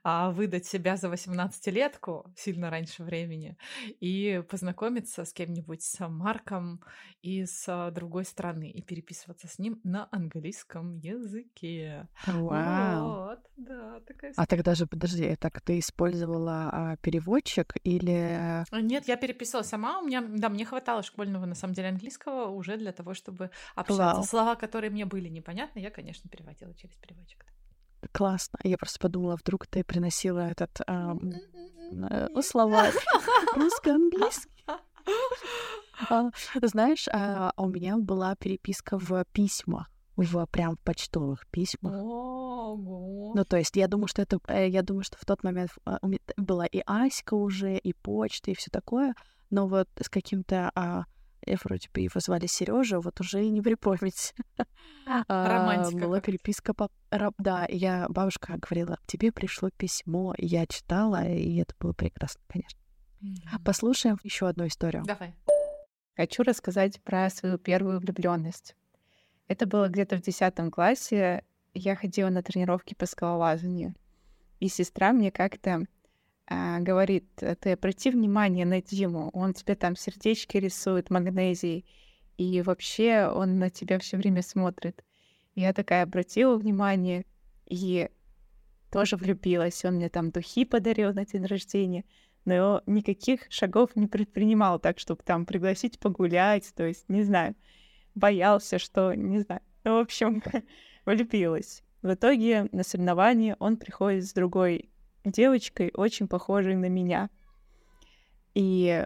[0.03, 3.57] а, выдать себя за 18-летку сильно раньше времени
[3.99, 6.81] и познакомиться с кем-нибудь, с Марком
[7.21, 12.07] из другой страны и переписываться с ним на английском языке.
[12.27, 13.13] Вау.
[13.13, 18.65] Вот, да, такая А тогда же, подожди, так ты использовала а, переводчик или...
[18.71, 19.99] А, Нет, я переписывала сама.
[19.99, 24.15] У меня, да, мне хватало школьного, на самом деле, английского уже для того, чтобы общаться.
[24.15, 24.23] Вау.
[24.23, 27.45] Слова, которые мне были непонятны, я, конечно, переводила через переводчик.
[28.11, 28.59] Классно.
[28.63, 31.31] Я просто подумала, вдруг ты приносила этот ам,
[32.09, 32.87] э, слова
[33.55, 34.51] русско-английский.
[36.09, 41.93] А, Знаешь, а, у меня была переписка в письмах, в прям почтовых письмах.
[41.93, 43.31] Ого.
[43.35, 45.69] Ну, то есть я думаю, что это, э, я думаю, что в тот момент
[46.01, 49.13] у меня была и Аська уже, и почта, и все такое,
[49.49, 51.03] но вот с каким-то, а,
[51.45, 54.33] э, вроде бы его звали Сережа, вот уже и не припомнить.
[55.05, 56.89] А, Романтика Была переписка по...
[57.37, 62.79] Да, я, бабушка говорила, тебе пришло письмо, и я читала, и это было прекрасно, конечно.
[63.65, 65.03] Послушаем еще одну историю.
[65.05, 65.35] Давай.
[66.15, 68.77] Хочу рассказать про свою первую влюбленность.
[69.47, 71.43] Это было где-то в 10 классе.
[71.73, 73.95] Я ходила на тренировки по скалолазанию.
[74.59, 75.85] И сестра мне как-то
[76.47, 81.85] говорит, ты обрати внимание на Диму, он тебе там сердечки рисует магнезией,
[82.37, 85.03] и вообще он на тебя все время смотрит.
[85.55, 87.25] Я такая обратила внимание
[87.67, 88.09] и
[88.91, 89.83] тоже влюбилась.
[89.85, 92.05] Он мне там духи подарил на день рождения,
[92.45, 97.55] но никаких шагов не предпринимал так, чтобы там пригласить погулять, то есть, не знаю,
[98.15, 99.61] боялся, что, не знаю.
[99.83, 100.43] Ну, в общем,
[101.05, 101.83] влюбилась.
[102.01, 104.89] В итоге на соревнования он приходит с другой
[105.23, 107.29] девочкой, очень похожей на меня.
[108.53, 109.05] И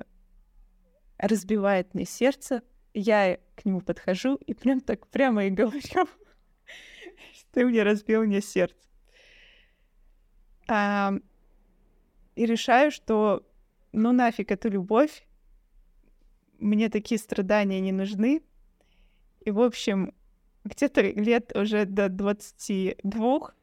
[1.17, 2.61] разбивает мне сердце.
[2.93, 6.07] Я к нему подхожу и прям так прямо и говорю, что
[7.51, 8.75] ты мне разбил мне сердце.
[10.67, 11.13] А,
[12.35, 13.47] и решаю, что
[13.93, 15.25] ну нафиг эту любовь,
[16.59, 18.41] мне такие страдания не нужны.
[19.41, 20.13] И, в общем,
[20.65, 23.53] где-то лет уже до 22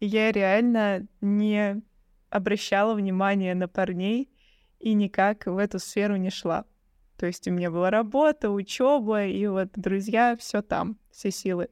[0.00, 1.82] я реально не
[2.32, 4.30] обращала внимания на парней
[4.80, 6.64] и никак в эту сферу не шла.
[7.16, 11.68] То есть у меня была работа, учеба, и вот друзья, все там, все силы.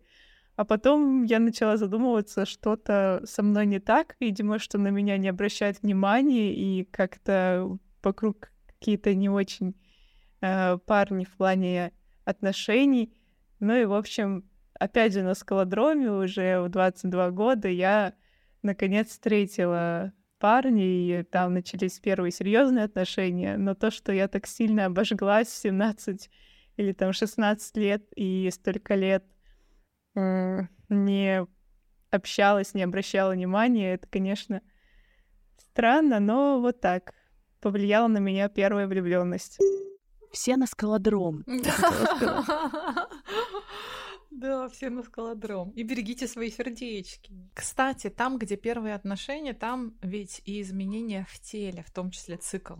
[0.57, 5.29] А потом я начала задумываться, что-то со мной не так, видимо, что на меня не
[5.29, 9.75] обращают внимания, и как-то вокруг какие-то не очень
[10.43, 11.93] э, парни в плане
[12.25, 13.15] отношений.
[13.59, 14.45] Ну и, в общем,
[14.79, 18.15] опять же, на скалодроме уже в 22 года я
[18.63, 23.57] наконец встретила парня, и там начались первые серьезные отношения.
[23.57, 26.29] Но то, что я так сильно обожглась в 17
[26.77, 29.25] или там 16 лет и столько лет
[30.17, 31.47] м, не
[32.11, 34.63] общалась, не обращала внимания, это, конечно,
[35.59, 37.15] странно, но вот так
[37.61, 39.59] повлияла на меня первая влюбленность.
[40.33, 41.45] Все на скалодром.
[44.31, 45.71] Да, все на скалодром.
[45.71, 47.51] И берегите свои сердечки.
[47.53, 52.77] Кстати, там, где первые отношения, там ведь и изменения в теле, в том числе цикл.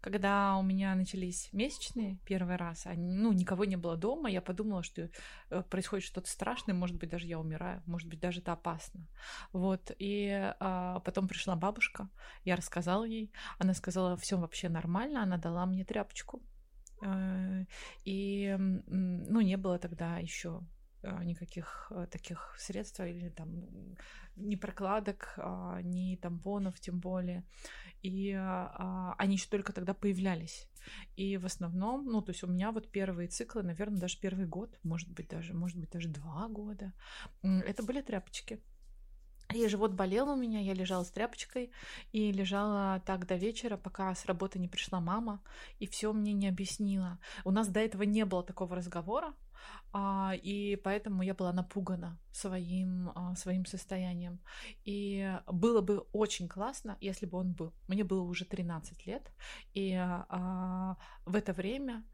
[0.00, 4.82] Когда у меня начались месячные первый раз, а, ну, никого не было дома, я подумала,
[4.82, 5.10] что
[5.50, 9.06] э, происходит что-то страшное, может быть, даже я умираю, может быть, даже это опасно.
[9.52, 12.08] Вот, и а, потом пришла бабушка,
[12.44, 16.42] я рассказала ей, она сказала, все вообще нормально, она дала мне тряпочку,
[18.04, 20.62] и, м, ну, не было тогда еще
[21.02, 23.96] никаких э, таких средств или там
[24.36, 27.44] ни прокладок, а, ни тампонов, тем более.
[28.02, 30.68] И а, они еще только тогда появлялись.
[31.16, 34.78] И в основном, ну, то есть у меня вот первые циклы, наверное, даже первый год,
[34.82, 36.92] может быть, даже, может быть, даже два года,
[37.42, 38.60] это были тряпочки.
[39.54, 41.70] И живот болел у меня, я лежала с тряпочкой
[42.12, 45.42] и лежала так до вечера, пока с работы не пришла мама
[45.78, 47.18] и все мне не объяснила.
[47.44, 49.34] У нас до этого не было такого разговора,
[49.92, 54.40] а, и поэтому я была напугана своим, а, своим состоянием.
[54.84, 57.72] И было бы очень классно, если бы он был.
[57.88, 59.32] Мне было уже 13 лет,
[59.74, 62.04] и а, в это время,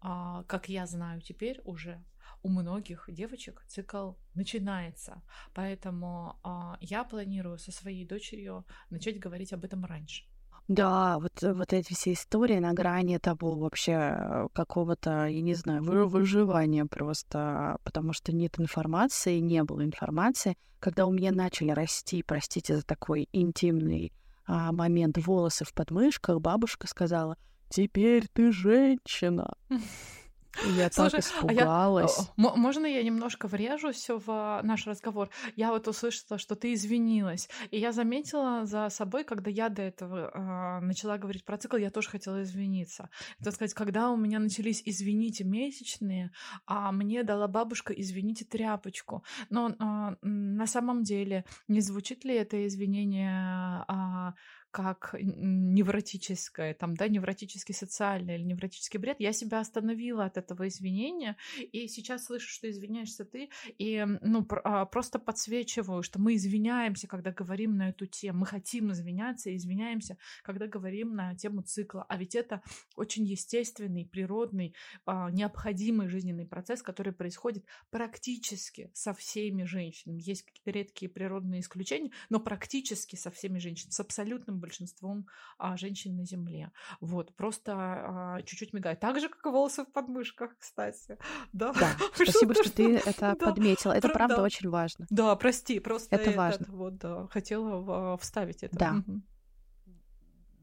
[0.00, 2.02] а, как я знаю теперь уже,
[2.42, 5.22] у многих девочек цикл начинается.
[5.54, 10.24] Поэтому а, я планирую со своей дочерью начать говорить об этом раньше.
[10.68, 15.54] Да, вот, э, вот эти все истории на грани того вообще э, какого-то, я не
[15.54, 20.56] знаю, вы- выживания просто, потому что нет информации, не было информации.
[20.80, 24.12] Когда у меня начали расти, простите за такой интимный
[24.46, 27.36] а, момент, волосы в подмышках, бабушка сказала,
[27.68, 29.54] теперь ты женщина.
[30.64, 32.30] Я так Слушай, а я, испугалась.
[32.36, 35.30] можно я немножко врежусь в наш разговор?
[35.54, 40.30] Я вот услышала, что ты извинилась, и я заметила за собой, когда я до этого
[40.34, 43.10] а, начала говорить про цикл, я тоже хотела извиниться.
[43.42, 46.30] Так сказать, когда у меня начались извините месячные,
[46.66, 49.24] а мне дала бабушка извините тряпочку.
[49.50, 54.34] Но а, на самом деле не звучит ли это извинение а,
[54.76, 61.38] как невротическое, там, да, невротический социальный или невротический бред, я себя остановила от этого извинения,
[61.72, 67.32] и сейчас слышу, что извиняешься ты, и, ну, а, просто подсвечиваю, что мы извиняемся, когда
[67.32, 72.18] говорим на эту тему, мы хотим извиняться и извиняемся, когда говорим на тему цикла, а
[72.18, 72.60] ведь это
[72.96, 74.74] очень естественный, природный,
[75.06, 80.20] а, необходимый жизненный процесс, который происходит практически со всеми женщинами.
[80.20, 85.26] Есть редкие природные исключения, но практически со всеми женщинами, с абсолютным большинством
[85.58, 86.70] а, женщин на Земле.
[87.00, 89.00] Вот, просто а, чуть-чуть мигает.
[89.00, 91.18] Так же, как и волосы в подмышках, кстати.
[91.52, 93.46] Да, да спасибо, что, что ты это да.
[93.46, 93.92] подметила.
[93.92, 94.42] Это Про, правда да.
[94.42, 95.06] очень важно.
[95.10, 96.66] Да, прости, просто это этот, важно.
[96.68, 98.76] Вот, да, хотела а, вставить это.
[98.76, 99.02] Да.
[99.06, 99.22] Угу.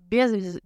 [0.09, 0.59] Без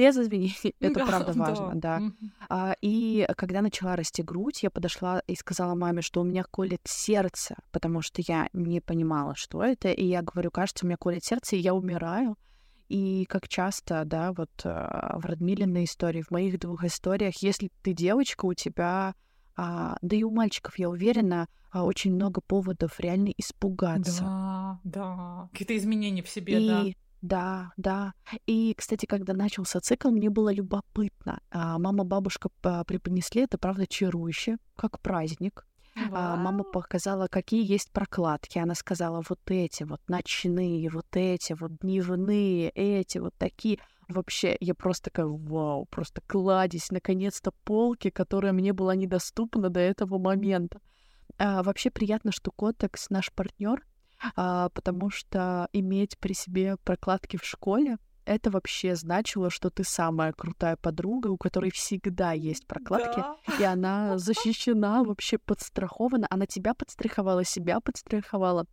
[0.00, 1.98] без извинений, это да, правда важно, да.
[1.98, 2.12] да.
[2.48, 6.80] А, и когда начала расти грудь, я подошла и сказала маме, что у меня колет
[6.84, 11.24] сердце, потому что я не понимала, что это, и я говорю, кажется, у меня колет
[11.24, 12.36] сердце, и я умираю.
[12.90, 17.92] И как часто, да, вот а, в Радмилиной истории, в моих двух историях, если ты
[17.92, 19.14] девочка, у тебя,
[19.56, 24.22] а, да и у мальчиков, я уверена, а, очень много поводов реально испугаться.
[24.24, 26.84] Да, да, какие-то изменения в себе, и, да.
[27.22, 28.14] Да, да.
[28.46, 31.40] И, кстати, когда начался цикл, мне было любопытно.
[31.50, 35.64] А, мама, бабушка преподнесли это, правда, чарующе, как праздник.
[36.12, 38.58] А, мама показала, какие есть прокладки.
[38.58, 43.78] Она сказала, вот эти вот ночные, вот эти вот дневные, эти вот такие.
[44.08, 50.18] Вообще, я просто такая, вау, просто кладезь, наконец-то полки, которая мне была недоступна до этого
[50.18, 50.80] момента.
[51.38, 53.84] А, вообще приятно, что Котекс наш партнер,
[54.36, 60.32] а, потому что иметь при себе прокладки в школе это вообще значило, что ты самая
[60.32, 63.36] крутая подруга, у которой всегда есть прокладки, да.
[63.58, 66.26] и она защищена, вообще подстрахована.
[66.30, 68.66] Она тебя подстраховала, себя подстраховала.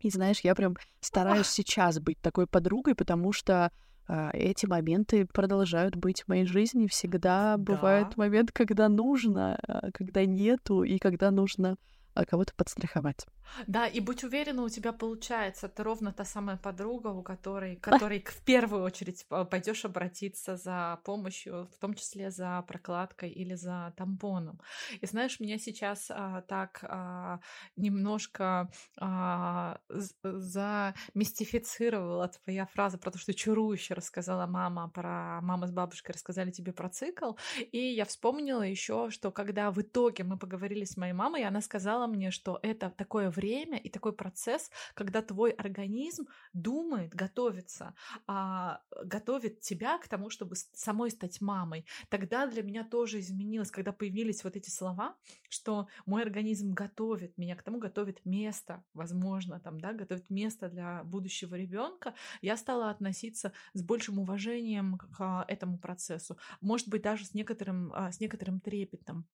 [0.00, 3.70] И знаешь, я прям стараюсь сейчас быть такой подругой, потому что
[4.08, 6.86] э, эти моменты продолжают быть в моей жизни.
[6.88, 7.58] Всегда да.
[7.58, 11.76] бывает момент, когда нужно, а, когда нету, и когда нужно
[12.14, 13.26] кого-то подстраховать.
[13.66, 15.68] Да, и будь уверена, у тебя получается.
[15.68, 21.68] Ты ровно та самая подруга, у которой, которой в первую очередь пойдешь обратиться за помощью,
[21.74, 24.60] в том числе за прокладкой или за тампоном.
[25.00, 27.40] И знаешь, меня сейчас а, так а,
[27.76, 29.78] немножко а,
[30.22, 36.72] замистифицировала твоя фраза про то, что чарующе рассказала мама про мама с бабушкой рассказали тебе
[36.72, 37.32] про цикл.
[37.72, 42.01] И я вспомнила еще, что когда в итоге мы поговорили с моей мамой, она сказала
[42.06, 47.94] мне, что это такое время и такой процесс, когда твой организм думает, готовится,
[48.26, 51.86] а, готовит тебя к тому, чтобы самой стать мамой.
[52.08, 55.16] Тогда для меня тоже изменилось, когда появились вот эти слова,
[55.48, 61.04] что мой организм готовит меня к тому, готовит место, возможно, там, да, готовит место для
[61.04, 67.24] будущего ребенка, я стала относиться с большим уважением к а, этому процессу, может быть, даже
[67.24, 69.26] с некоторым, а, с некоторым трепетом.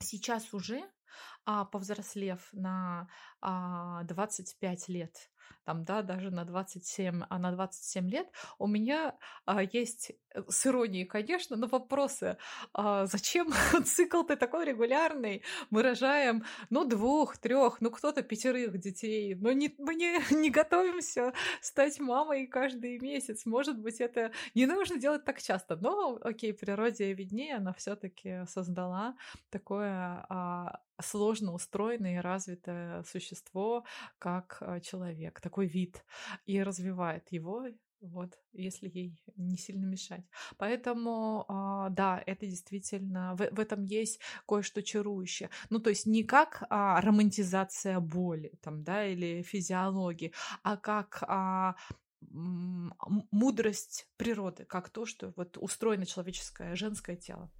[0.00, 0.82] Сейчас уже
[1.44, 3.08] повзрослев на
[3.40, 5.30] а, 25 лет,
[5.64, 10.66] там, да, даже на 27, а на 27 лет, у меня а, есть э, с
[10.66, 12.36] иронией, конечно, но вопросы.
[12.72, 13.50] А, зачем
[13.84, 15.42] цикл-то такой регулярный?
[15.70, 21.32] Мы рожаем, ну, двух, трех, ну, кто-то пятерых детей, но не, мы не, не готовимся
[21.60, 23.46] стать мамой каждый месяц.
[23.46, 29.16] Может быть, это не нужно делать так часто, но, окей, природе виднее, она все-таки создала
[29.50, 33.84] такое а, сложно устроенное и развитое существо,
[34.18, 36.04] как а, человек, такой вид,
[36.46, 37.66] и развивает его
[38.04, 40.24] вот, если ей не сильно мешать.
[40.58, 45.50] Поэтому, а, да, это действительно, в, в этом есть кое-что чарующее.
[45.70, 50.32] Ну, то есть не как а, романтизация боли, там, да, или физиологии,
[50.62, 51.76] а как а,
[53.30, 57.50] мудрость природы, как то, что вот устроено человеческое женское тело.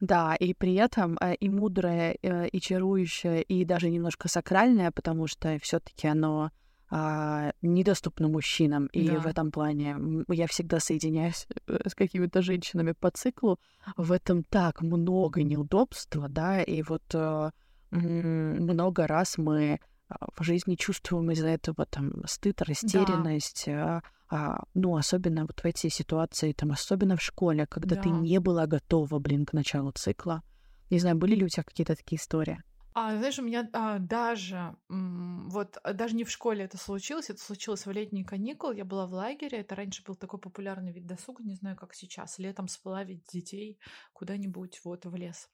[0.00, 5.26] Да, и при этом э, и мудрое, э, и чарующее, и даже немножко сакральное, потому
[5.26, 6.50] что все-таки оно
[6.88, 8.86] а, недоступно мужчинам.
[8.86, 9.18] И да.
[9.18, 9.96] в этом плане
[10.28, 13.58] я всегда соединяюсь э, с какими-то женщинами по циклу.
[13.96, 17.52] В этом так много неудобства, да, и вот а,
[17.90, 24.02] много раз мы в жизни чувствуем из-за этого там стыд, растерянность, да.
[24.28, 28.02] а, ну, особенно вот в эти ситуации, там, особенно в школе, когда да.
[28.02, 30.42] ты не была готова, блин, к началу цикла.
[30.90, 32.62] Не знаю, были ли у тебя какие-то такие истории?
[32.98, 37.38] А, знаешь, у меня а, даже, вот а, даже не в школе это случилось, это
[37.38, 41.44] случилось в летние каникулы, я была в лагере, это раньше был такой популярный вид досуга,
[41.44, 43.78] не знаю, как сейчас, летом сплавить детей
[44.14, 45.50] куда-нибудь вот в лес.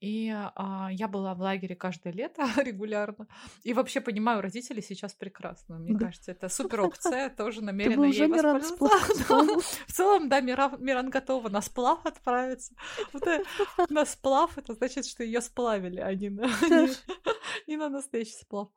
[0.00, 3.26] И а, я была в лагере каждое лето регулярно,
[3.62, 6.06] и вообще понимаю родителей сейчас прекрасно, мне да.
[6.06, 9.60] кажется, это супер опция, тоже намеренно ей воспользоваться.
[9.86, 12.74] В целом, да, Миран готова на сплав отправиться.
[13.88, 16.30] На сплав, это значит, что ее сплавили, а не
[17.66, 18.68] не на настоящий сплав.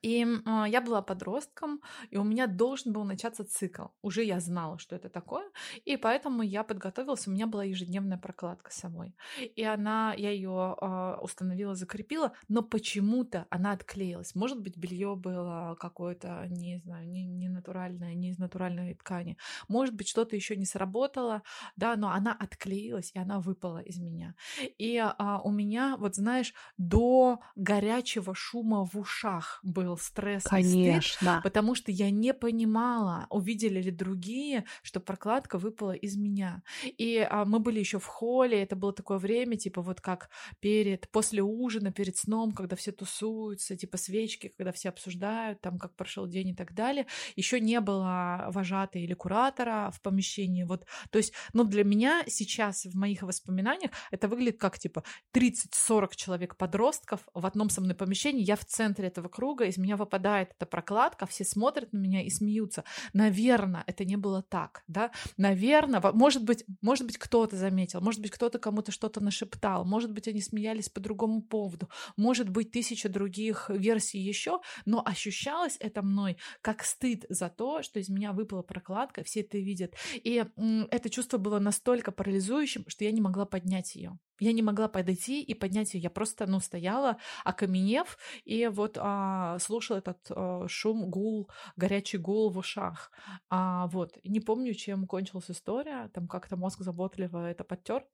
[0.00, 1.80] И э, я была подростком,
[2.10, 3.86] и у меня должен был начаться цикл.
[4.02, 5.50] Уже я знала, что это такое,
[5.84, 7.26] и поэтому я подготовилась.
[7.26, 12.62] У меня была ежедневная прокладка с собой, и она, я ее э, установила, закрепила, но
[12.62, 14.34] почему-то она отклеилась.
[14.34, 19.36] Может быть, белье было какое-то, не знаю, не, не натуральное, не из натуральной ткани.
[19.68, 21.42] Может быть, что-то еще не сработало,
[21.76, 24.34] да, но она отклеилась и она выпала из меня.
[24.78, 31.34] И э, у меня, вот знаешь, до горячего шума в ушах был был стресс Конечно.
[31.34, 36.62] стыд, потому что я не понимала, увидели ли другие, что прокладка выпала из меня.
[36.98, 40.30] И а, мы были еще в холле, это было такое время, типа вот как
[40.60, 45.94] перед, после ужина, перед сном, когда все тусуются, типа свечки, когда все обсуждают, там, как
[45.96, 47.06] прошел день и так далее.
[47.36, 50.64] Еще не было вожатой или куратора в помещении.
[50.64, 55.04] Вот, то есть, ну, для меня сейчас в моих воспоминаниях это выглядит как, типа,
[55.34, 59.96] 30-40 человек подростков в одном со мной помещении, я в центре этого круга, из меня
[59.96, 62.84] выпадает эта прокладка, все смотрят на меня и смеются.
[63.12, 65.10] Наверное, это не было так, да?
[65.36, 70.28] Наверное, может быть, может быть, кто-то заметил, может быть, кто-то кому-то что-то нашептал, может быть,
[70.28, 76.36] они смеялись по другому поводу, может быть, тысяча других версий еще, но ощущалось это мной
[76.60, 79.94] как стыд за то, что из меня выпала прокладка, все это видят.
[80.14, 80.44] И
[80.90, 84.18] это чувство было настолько парализующим, что я не могла поднять ее.
[84.40, 86.00] Я не могла подойти и поднять ее.
[86.00, 92.50] Я просто, ну, стояла, окаменев, и вот а, слушала этот а, шум, гул, горячий гул
[92.50, 93.10] в ушах.
[93.50, 94.18] А, вот.
[94.24, 96.08] Не помню, чем кончилась история.
[96.14, 98.04] Там как-то мозг заботливо это подтер.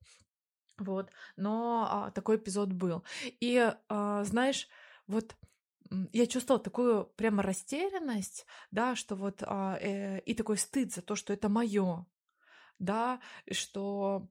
[0.77, 1.09] Вот.
[1.35, 3.03] Но а, такой эпизод был.
[3.39, 4.67] И, а, знаешь,
[5.07, 5.35] вот
[6.13, 11.15] я чувствовала такую прямо растерянность, да, что вот а, э, и такой стыд за то,
[11.15, 12.05] что это мое,
[12.77, 13.19] да,
[13.51, 14.29] что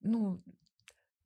[0.00, 0.42] ну,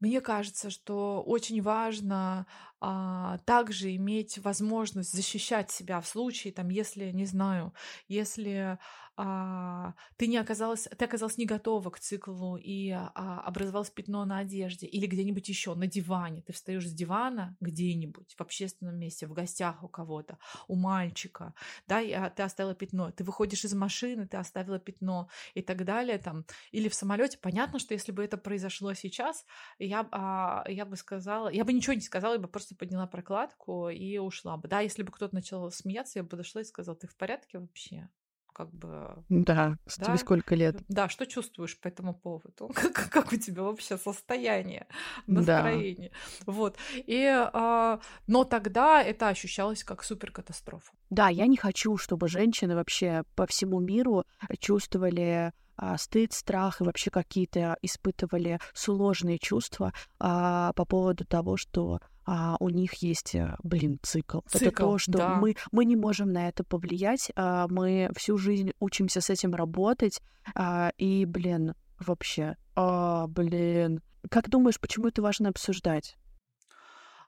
[0.01, 2.47] мне кажется, что очень важно
[2.81, 7.75] а, также иметь возможность защищать себя в случае, там, если, не знаю,
[8.09, 8.79] если
[9.21, 14.39] а, ты не оказалась, ты оказалась не готова к циклу и а, образовалось пятно на
[14.39, 19.33] одежде или где-нибудь еще на диване, ты встаешь с дивана где-нибудь в общественном месте, в
[19.33, 21.53] гостях у кого-то, у мальчика,
[21.89, 25.85] да, и, а, ты оставила пятно, ты выходишь из машины, ты оставила пятно и так
[25.85, 27.39] далее, там, или в самолете.
[27.39, 29.45] Понятно, что если бы это произошло сейчас,
[29.81, 33.89] я, а, я бы сказала, я бы ничего не сказала, я бы просто подняла прокладку
[33.89, 37.07] и ушла бы, да, если бы кто-то начал смеяться, я бы подошла и сказала, ты
[37.07, 38.09] в порядке вообще?
[38.59, 39.25] как бы...
[39.29, 40.05] Да, да?
[40.05, 40.83] тебе сколько лет?
[40.89, 42.69] Да, что чувствуешь по этому поводу?
[42.75, 44.89] Как, как у тебя вообще состояние,
[45.29, 46.11] настроение?
[46.45, 46.53] Да.
[46.53, 46.77] Вот.
[46.97, 50.93] И, а, но тогда это ощущалось как суперкатастрофа.
[51.11, 54.25] Да, я не хочу, чтобы женщины вообще по всему миру
[54.59, 55.53] чувствовали
[55.97, 62.01] стыд, страх и вообще какие-то испытывали сложные чувства а, по поводу того, что
[62.31, 64.41] а, у них есть, э, блин, цикл.
[64.47, 65.35] цикл это то, что да.
[65.37, 70.21] мы, мы не можем на это повлиять, а, мы всю жизнь учимся с этим работать,
[70.55, 74.03] а, и, блин, вообще, а, блин.
[74.31, 76.19] Как думаешь, почему это важно обсуждать?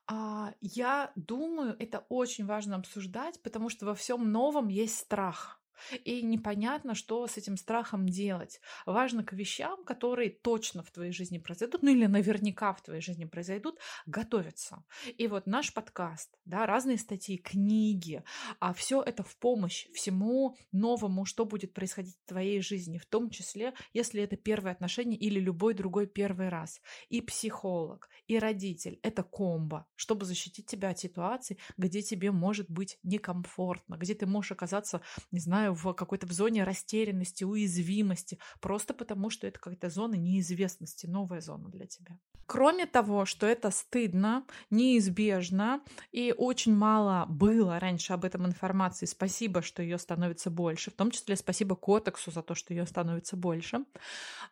[0.07, 5.61] А, я думаю, это очень важно обсуждать, потому что во всем новом есть страх.
[6.05, 8.61] И непонятно, что с этим страхом делать.
[8.87, 13.25] Важно к вещам, которые точно в твоей жизни произойдут, ну или наверняка в твоей жизни
[13.25, 14.85] произойдут, готовиться.
[15.19, 18.23] И вот наш подкаст, да, разные статьи, книги,
[18.59, 23.31] а все это в помощь всему новому, что будет происходить в твоей жизни, в том
[23.31, 26.81] числе, если это первое отношение или любой другой первый раз.
[27.09, 32.99] И психолог, и родитель— это комбо, чтобы защитить тебя от ситуаций, где тебе может быть
[33.03, 35.01] некомфортно, где ты можешь оказаться,
[35.31, 41.07] не знаю, в какой-то в зоне растерянности, уязвимости, просто потому что это какая-то зона неизвестности,
[41.07, 42.19] новая зона для тебя.
[42.47, 49.63] Кроме того, что это стыдно, неизбежно, и очень мало было раньше об этом информации, спасибо,
[49.63, 53.85] что ее становится больше, в том числе спасибо Котексу за то, что ее становится больше.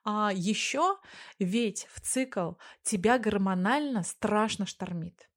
[0.05, 0.99] А еще
[1.41, 2.53] ведь в цикл
[2.85, 5.29] тебя гормонально страшно штормит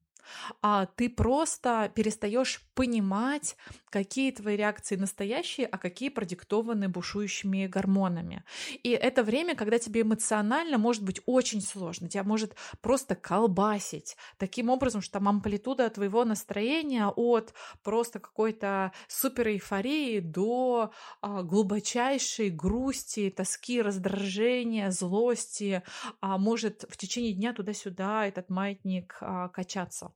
[0.62, 3.56] а ты просто перестаешь понимать,
[3.90, 8.44] какие твои реакции настоящие, а какие продиктованы бушующими гормонами.
[8.82, 14.70] И это время, когда тебе эмоционально может быть очень сложно, тебя может просто колбасить таким
[14.70, 17.52] образом, что там амплитуда твоего настроения от
[17.82, 25.82] просто какой-то супер эйфории до а, глубочайшей грусти, тоски, раздражения, злости,
[26.20, 30.12] а, может в течение дня туда-сюда этот маятник а, качаться.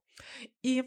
[0.62, 0.82] И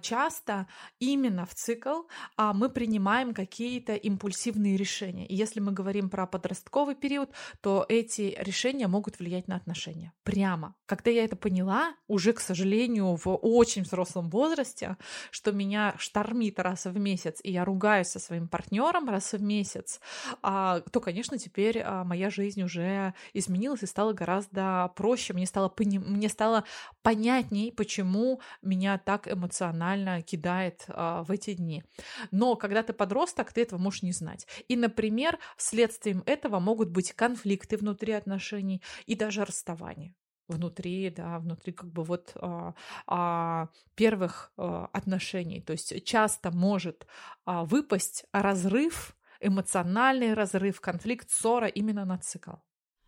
[0.00, 0.66] часто
[0.98, 2.02] именно в цикл
[2.36, 5.26] а, мы принимаем какие-то импульсивные решения.
[5.26, 10.12] И если мы говорим про подростковый период, то эти решения могут влиять на отношения.
[10.24, 10.74] Прямо.
[10.86, 14.96] Когда я это поняла, уже, к сожалению, в очень взрослом возрасте,
[15.30, 20.00] что меня штормит раз в месяц, и я ругаюсь со своим партнером раз в месяц,
[20.42, 25.34] а, то, конечно, теперь моя жизнь уже изменилась и стала гораздо проще.
[25.34, 25.98] Мне стало, пони...
[25.98, 26.64] Мне стало
[27.02, 31.84] понятней, почему меня так эмоционально эмоционально кидает а, в эти дни.
[32.30, 34.46] Но когда ты подросток, ты этого можешь не знать.
[34.68, 40.14] И, например, следствием этого могут быть конфликты внутри отношений и даже расставания
[40.48, 42.72] внутри, да, внутри как бы вот а,
[43.06, 45.60] а, первых а, отношений.
[45.60, 47.06] То есть часто может
[47.44, 52.52] а, выпасть разрыв, эмоциональный разрыв, конфликт, ссора именно на цикл.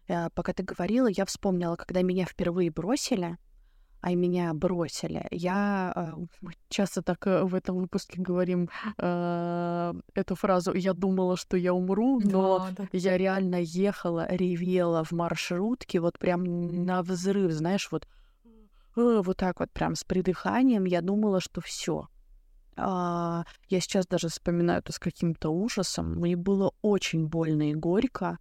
[0.07, 3.39] Э, пока ты говорила, я вспомнила, когда меня впервые бросили,
[4.01, 5.27] а меня бросили.
[5.31, 11.37] Я э, мы часто так э, в этом выпуске говорим э, эту фразу «я думала,
[11.37, 12.89] что я умру», но да, да.
[12.93, 18.07] я реально ехала, ревела в маршрутке, вот прям на взрыв, знаешь, вот
[18.97, 22.09] э, вот так вот прям с придыханием я думала, что все.
[22.77, 26.15] А, я сейчас даже вспоминаю это с каким-то ужасом.
[26.15, 28.39] Мне было очень больно и горько.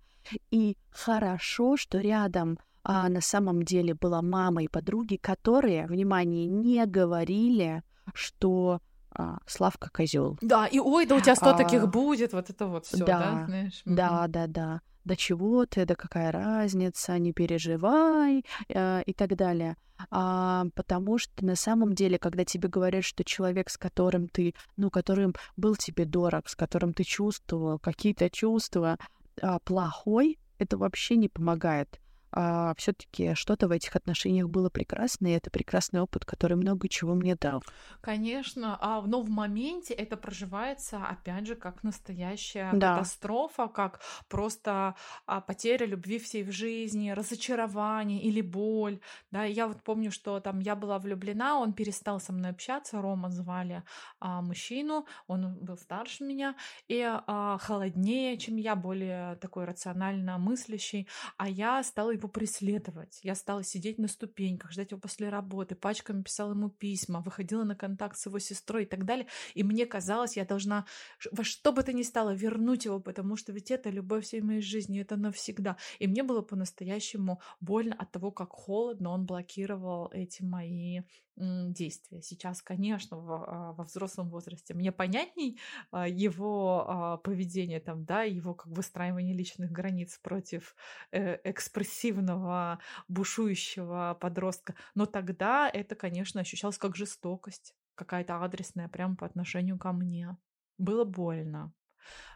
[0.51, 2.60] И хорошо, что рядом
[2.92, 7.84] а на самом деле была мама и подруги, которые, внимание, не говорили,
[8.16, 8.82] что
[9.12, 10.40] а, Славка козел.
[10.42, 13.20] Да, и ой, да у тебя сто а, таких будет, вот это вот все, да,
[13.20, 13.82] да, знаешь?
[13.86, 14.82] Да, да, да.
[15.06, 19.78] Да чего ты, да какая разница, не переживай э, и так далее.
[20.10, 24.90] А, потому что на самом деле, когда тебе говорят, что человек, с которым ты, ну,
[24.90, 28.98] которым был тебе дорог, с которым ты чувствовал какие-то чувства,
[29.44, 32.00] а, плохой, это вообще не помогает
[32.32, 37.16] а, все-таки что-то в этих отношениях было прекрасно, и это прекрасный опыт, который много чего
[37.16, 37.64] мне дал.
[38.02, 42.96] Конечно, а, но в моменте это проживается, опять же, как настоящая да.
[42.96, 49.00] катастрофа, как просто а, потеря любви всей в жизни, разочарование или боль.
[49.32, 53.30] Да, я вот помню, что там я была влюблена, он перестал со мной общаться, Рома
[53.30, 53.84] звали
[54.20, 56.56] а, мужчину, он был старше меня
[56.88, 61.08] и а, холоднее, чем я, более такой рационально мыслящий,
[61.38, 63.20] а я стала его преследовать.
[63.24, 67.76] Я стала сидеть на ступеньках, ждать его после работы, пачками писала ему письма, выходила на
[67.76, 69.28] контакт с его сестрой и так далее.
[69.55, 70.86] И мне казалось, я должна
[71.32, 74.61] во что бы то ни стало вернуть его, потому что ведь это любовь всей моей
[74.61, 75.78] жизни, это навсегда.
[75.99, 81.01] И мне было по-настоящему больно от того, как холодно он блокировал эти мои
[81.38, 82.22] действия.
[82.22, 85.60] Сейчас, конечно, во, во взрослом возрасте мне понятней
[85.92, 90.76] а, его а, поведение, там, да, его как выстраивание личных границ против
[91.12, 94.76] э, экспрессивного, бушующего подростка.
[94.96, 100.38] Но тогда это, конечно, ощущалось как жестокость какая-то адресная прямо по отношению ко мне.
[100.78, 101.74] Было больно.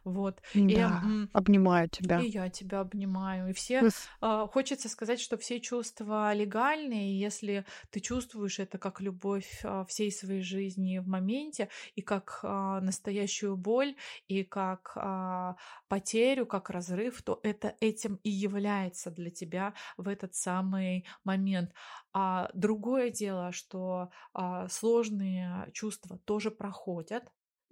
[0.03, 0.41] Вот.
[0.53, 2.19] Да, и, обнимаю тебя.
[2.19, 3.49] И я тебя обнимаю.
[3.49, 3.89] И все...
[4.21, 10.11] Э, хочется сказать, что все чувства легальные, если ты чувствуешь это как любовь э, всей
[10.11, 13.95] своей жизни в моменте, и как э, настоящую боль,
[14.27, 15.53] и как э,
[15.87, 21.71] потерю, как разрыв, то это этим и является для тебя в этот самый момент.
[22.13, 27.23] А другое дело, что а, сложные чувства тоже проходят,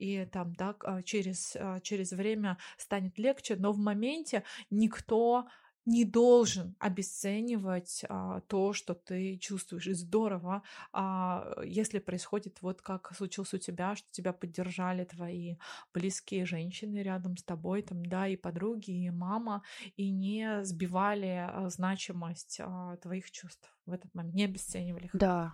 [0.01, 5.47] и там, да, а, через, а, через время станет легче, но в моменте никто
[5.85, 9.87] не должен обесценивать а, то, что ты чувствуешь.
[9.87, 15.55] И здорово, а, если происходит вот как случилось у тебя, что тебя поддержали твои
[15.93, 19.63] близкие женщины рядом с тобой, там, да, и подруги, и мама,
[19.97, 25.11] и не сбивали а, значимость а, твоих чувств в этот момент, не обесценивали их.
[25.13, 25.53] Да.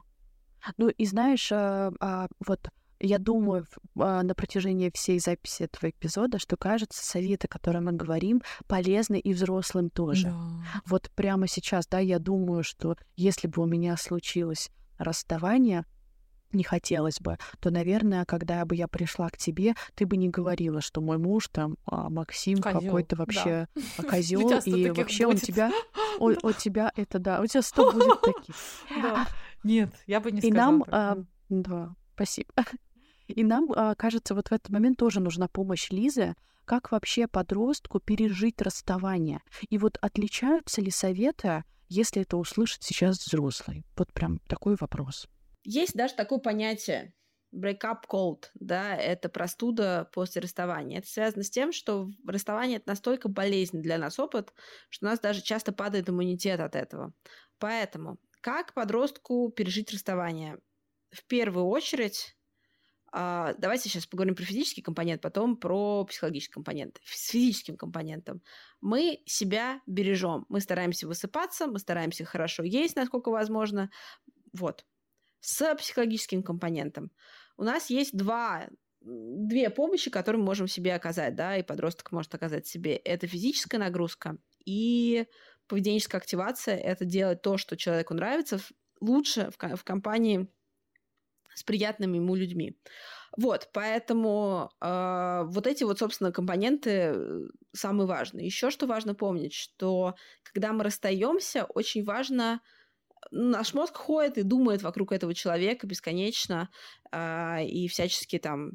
[0.78, 2.70] Ну и знаешь, а, а, вот
[3.00, 3.66] я думаю
[3.98, 9.34] а, на протяжении всей записи этого эпизода, что кажется, советы, которые мы говорим, полезны и
[9.34, 10.28] взрослым тоже.
[10.28, 10.82] Да.
[10.86, 15.86] Вот прямо сейчас, да, я думаю, что если бы у меня случилось расставание,
[16.54, 20.82] не хотелось бы, то, наверное, когда бы я пришла к тебе, ты бы не говорила,
[20.82, 24.04] что мой муж там а, Максим какой-то вообще да.
[24.10, 25.36] козел, и вообще будет.
[25.36, 25.72] он тебя,
[26.20, 28.56] у, у тебя это да, у тебя сто будет таких.
[29.02, 29.28] Да.
[29.64, 30.54] Нет, я бы не сказала.
[30.54, 31.18] И нам, а,
[31.50, 32.54] да, спасибо.
[33.28, 38.00] И нам, а, кажется, вот в этот момент тоже нужна помощь Лизы, как вообще подростку
[38.00, 39.40] пережить расставание.
[39.70, 43.86] И вот отличаются ли советы, если это услышит сейчас взрослый?
[43.96, 45.28] Вот прям такой вопрос.
[45.64, 47.14] Есть даже такое понятие
[47.56, 51.00] break-up cold, да, это простуда после расставания.
[51.00, 54.54] Это связано с тем, что расставание– это настолько болезненный для нас опыт,
[54.90, 57.14] что у нас даже часто падает иммунитет от этого.
[57.60, 60.60] Поэтому как подростку пережить расставание?
[61.12, 62.37] В первую очередь
[63.58, 67.00] давайте сейчас поговорим про физический компонент, потом про психологический компонент.
[67.06, 68.42] С физическим компонентом
[68.82, 70.46] мы себя бережем.
[70.50, 73.90] Мы стараемся высыпаться, мы стараемся хорошо есть, насколько возможно.
[74.54, 74.86] Вот.
[75.40, 77.12] С психологическим компонентом
[77.58, 78.68] у нас есть два
[79.02, 82.96] две помощи, которые мы можем себе оказать, да, и подросток может оказать себе.
[82.98, 85.28] Это физическая нагрузка и
[85.68, 86.76] поведенческая активация.
[86.76, 88.60] Это делать то, что человеку нравится,
[89.00, 90.50] лучше в, в компании
[91.58, 92.78] с приятными ему людьми.
[93.36, 97.40] Вот, поэтому э, вот эти вот, собственно, компоненты э,
[97.74, 98.46] самые важные.
[98.46, 102.62] Еще что важно помнить, что когда мы расстаемся, очень важно
[103.32, 106.70] наш мозг ходит и думает вокруг этого человека бесконечно
[107.12, 108.74] э, и всячески там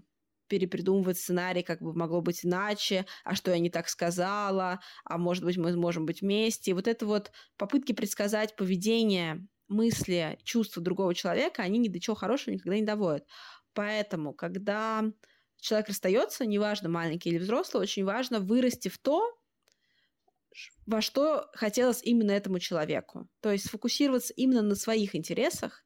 [0.48, 5.44] перепридумывать сценарий, как бы могло быть иначе, а что я не так сказала, а может
[5.44, 6.72] быть мы можем быть вместе.
[6.72, 12.14] И вот это вот попытки предсказать поведение мысли, чувства другого человека, они ни до чего
[12.14, 13.26] хорошего никогда не доводят.
[13.74, 15.04] Поэтому, когда
[15.60, 19.38] человек расстается, неважно, маленький или взрослый, очень важно вырасти в то,
[20.86, 23.28] во что хотелось именно этому человеку.
[23.40, 25.84] То есть сфокусироваться именно на своих интересах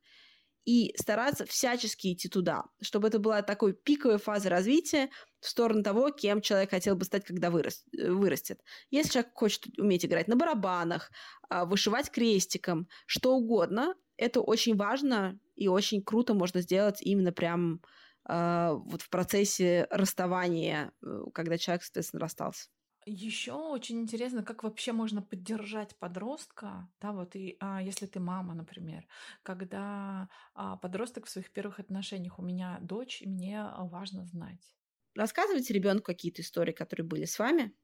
[0.65, 5.11] и стараться всячески идти туда, чтобы это была такой пиковая фаза развития
[5.47, 8.61] в сторону того, кем человек хотел бы стать, когда вырос, э, вырастет.
[8.91, 11.11] Если человек хочет уметь играть на барабанах,
[11.49, 17.81] а, вышивать крестиком, что угодно, это очень важно и очень круто можно сделать именно прям
[18.29, 22.69] э, вот в процессе расставания, э, когда человек, соответственно, расстался.
[23.09, 28.53] Еще очень интересно, как вообще можно поддержать подростка, да, вот и а, если ты мама,
[28.55, 29.07] например,
[29.45, 34.75] когда а, подросток в своих первых отношениях, у меня дочь, и мне важно знать.
[35.17, 37.75] Рассказывайте ребенку какие-то истории, которые были с вами.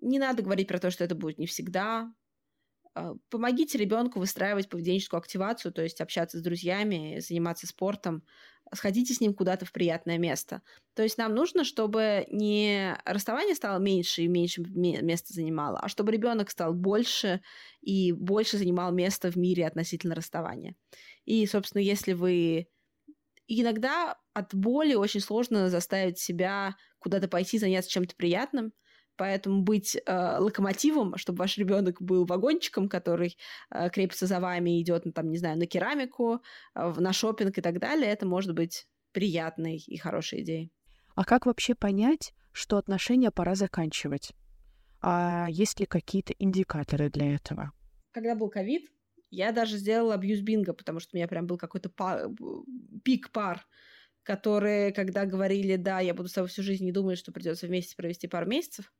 [0.00, 2.12] Не надо говорить про то, что это будет не всегда.
[2.94, 8.24] А, помогите ребенку выстраивать поведенческую активацию, то есть общаться с друзьями, заниматься спортом,
[8.74, 10.62] сходите с ним куда-то в приятное место.
[10.94, 16.12] То есть нам нужно, чтобы не расставание стало меньше и меньше места занимало, а чтобы
[16.12, 17.42] ребенок стал больше
[17.82, 20.76] и больше занимал место в мире относительно расставания.
[21.24, 22.68] И, собственно, если вы
[23.46, 28.72] иногда от боли очень сложно заставить себя куда-то пойти заняться чем-то приятным,
[29.16, 33.36] Поэтому быть э, локомотивом, чтобы ваш ребенок был вагончиком, который
[33.70, 36.42] э, крепится за вами, идет, ну, там, не знаю, на керамику,
[36.74, 40.72] э, на шопинг и так далее, это может быть приятной и хорошей идеей.
[41.14, 44.32] А как вообще понять, что отношения пора заканчивать?
[45.02, 47.72] А есть ли какие-то индикаторы для этого?
[48.12, 48.90] Когда был ковид,
[49.32, 52.28] я даже сделала абьюз бинго, потому что у меня прям был какой-то пар,
[53.04, 53.66] пик пар
[54.24, 57.96] которые, когда говорили, да, я буду с тобой всю жизнь, не думали, что придется вместе
[57.96, 58.92] провести пару месяцев.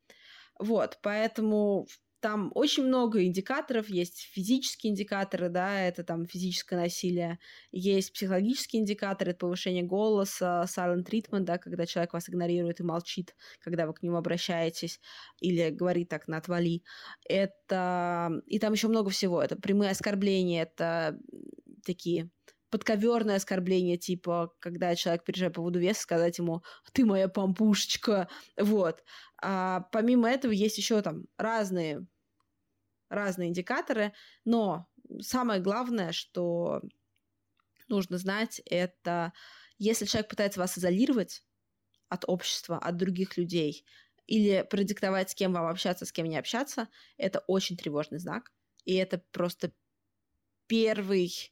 [0.58, 1.86] Вот, поэтому
[2.22, 7.40] там очень много индикаторов, есть физические индикаторы, да, это там физическое насилие,
[7.72, 13.34] есть психологические индикаторы, это повышение голоса, silent treatment, да, когда человек вас игнорирует и молчит,
[13.58, 15.00] когда вы к нему обращаетесь,
[15.40, 16.84] или говорит так на отвали.
[17.28, 18.30] Это...
[18.46, 19.42] И там еще много всего.
[19.42, 21.18] Это прямые оскорбления, это
[21.84, 22.30] такие
[22.72, 29.04] подковерное оскорбление, типа, когда человек переезжает по поводу веса, сказать ему «ты моя пампушечка», вот.
[29.40, 32.06] А помимо этого есть еще там разные,
[33.10, 34.12] разные индикаторы,
[34.44, 34.88] но
[35.20, 36.82] самое главное, что
[37.88, 39.32] нужно знать, это
[39.78, 41.44] если человек пытается вас изолировать,
[42.08, 43.86] от общества, от других людей,
[44.26, 48.52] или продиктовать, с кем вам общаться, с кем не общаться, это очень тревожный знак.
[48.84, 49.72] И это просто
[50.66, 51.51] первый,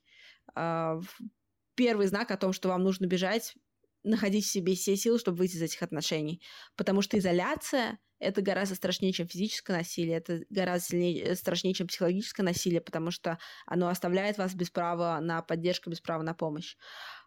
[1.74, 3.54] первый знак о том, что вам нужно бежать,
[4.02, 6.42] находить в себе все силы, чтобы выйти из этих отношений.
[6.76, 12.42] Потому что изоляция— это гораздо страшнее, чем физическое насилие, это гораздо сильнее, страшнее, чем психологическое
[12.42, 16.76] насилие, потому что оно оставляет вас без права на поддержку, без права на помощь.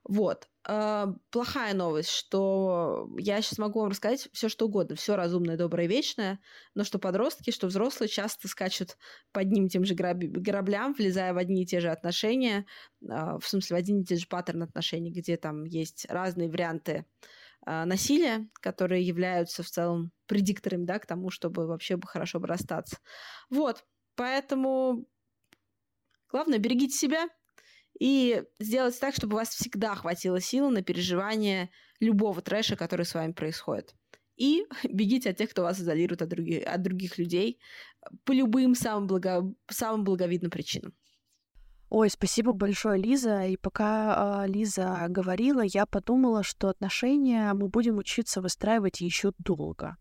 [0.03, 0.47] Вот.
[0.67, 5.87] Э, плохая новость, что я сейчас могу вам рассказать все, что угодно, все разумное, доброе,
[5.87, 6.39] вечное,
[6.75, 8.97] но что подростки, что взрослые часто скачут
[9.31, 10.17] по одним и тем же граб...
[10.17, 12.65] граблям, влезая в одни и те же отношения,
[13.01, 13.05] э,
[13.39, 17.05] в смысле, в один и те же паттерн отношений, где там есть разные варианты
[17.65, 22.97] насилия, которые являются в целом предикторами, да, к тому, чтобы вообще бы хорошо бы расстаться.
[23.49, 23.83] Вот,
[24.15, 25.05] поэтому
[26.29, 27.27] главное, берегите себя,
[27.99, 33.13] и сделать так, чтобы у вас всегда хватило сил на переживание любого трэша, который с
[33.13, 33.95] вами происходит.
[34.35, 37.59] И бегите от тех, кто вас изолирует от других, от других людей
[38.25, 40.93] по любым самым, благо, самым благовидным причинам.
[41.95, 43.43] Ой, спасибо большое, Лиза.
[43.43, 49.97] И пока э, Лиза говорила, я подумала, что отношения мы будем учиться выстраивать еще долго.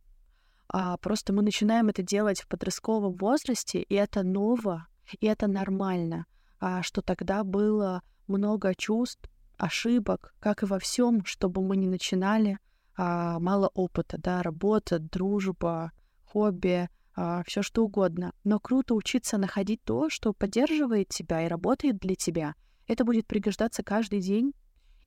[0.68, 4.86] А, просто мы начинаем это делать в подростковом возрасте, и это ново,
[5.20, 6.24] и это нормально
[6.62, 9.28] а, что тогда было много чувств,
[9.58, 12.58] ошибок, как и во всем, чтобы мы не начинали,
[12.96, 15.92] а, мало опыта, да, работа, дружба,
[16.24, 18.32] хобби, а, все что угодно.
[18.44, 22.54] Но круто учиться находить то, что поддерживает тебя и работает для тебя.
[22.86, 24.52] Это будет пригождаться каждый день,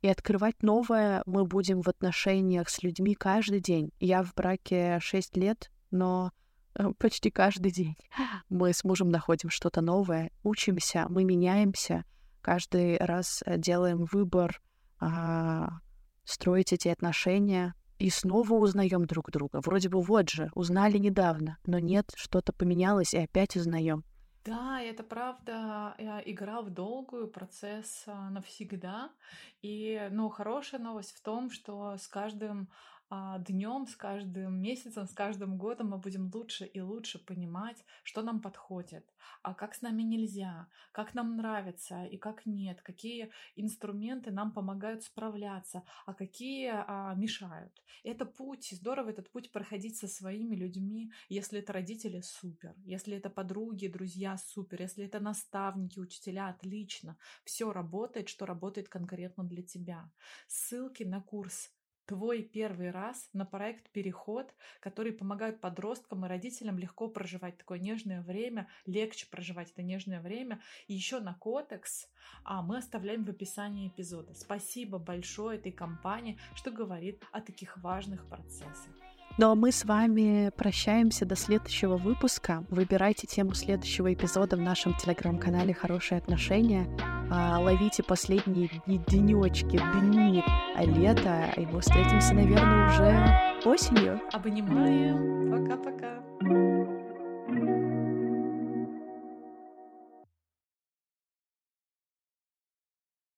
[0.02, 3.92] и открывать новое мы будем в отношениях с людьми каждый день.
[4.00, 6.32] Я в браке 6 лет, но
[6.78, 7.96] Э, почти каждый день
[8.50, 12.04] мы с мужем находим что-то новое, учимся, мы меняемся,
[12.42, 14.62] каждый раз э, делаем выбор
[15.00, 15.70] а,
[16.24, 19.62] строить эти отношения и снова узнаем друг друга.
[19.62, 24.04] Вроде бы вот же, узнали недавно, но нет, что-то поменялось и опять узнаем.
[24.46, 29.10] Да, это правда э, игра в долгую, процесс навсегда.
[29.64, 35.14] И, ну, хорошая новость в том, что с каждым а, днем, с каждым месяцем, с
[35.14, 40.02] каждым годом мы будем лучше и лучше понимать, что нам подходит, а как с нами
[40.02, 47.14] нельзя, как нам нравится и как нет, какие инструменты нам помогают справляться, а какие а,
[47.16, 47.84] мешают.
[48.04, 53.30] Это путь, здорово этот путь проходить со своими людьми, если это родители, супер, если это
[53.30, 57.18] подруги, друзья, супер, если это наставники, учителя, отлично.
[57.44, 60.12] Все работает, что работает конкретно для тебя.
[60.48, 61.75] Ссылки на курс
[62.06, 68.22] твой первый раз на проект «Переход», который помогает подросткам и родителям легко проживать такое нежное
[68.22, 70.62] время, легче проживать это нежное время.
[70.88, 72.08] И еще на кодекс
[72.44, 74.34] а мы оставляем в описании эпизода.
[74.34, 79.05] Спасибо большое этой компании, что говорит о таких важных процессах.
[79.38, 82.64] Ну а мы с вами прощаемся до следующего выпуска.
[82.70, 86.88] Выбирайте тему следующего эпизода в нашем телеграм-канале «Хорошие отношения».
[87.30, 90.42] А, ловите последние денечки, дни
[90.80, 94.22] лета, и мы встретимся, наверное, уже осенью.
[94.32, 95.52] Обнимаем.
[95.52, 96.16] Пока-пока.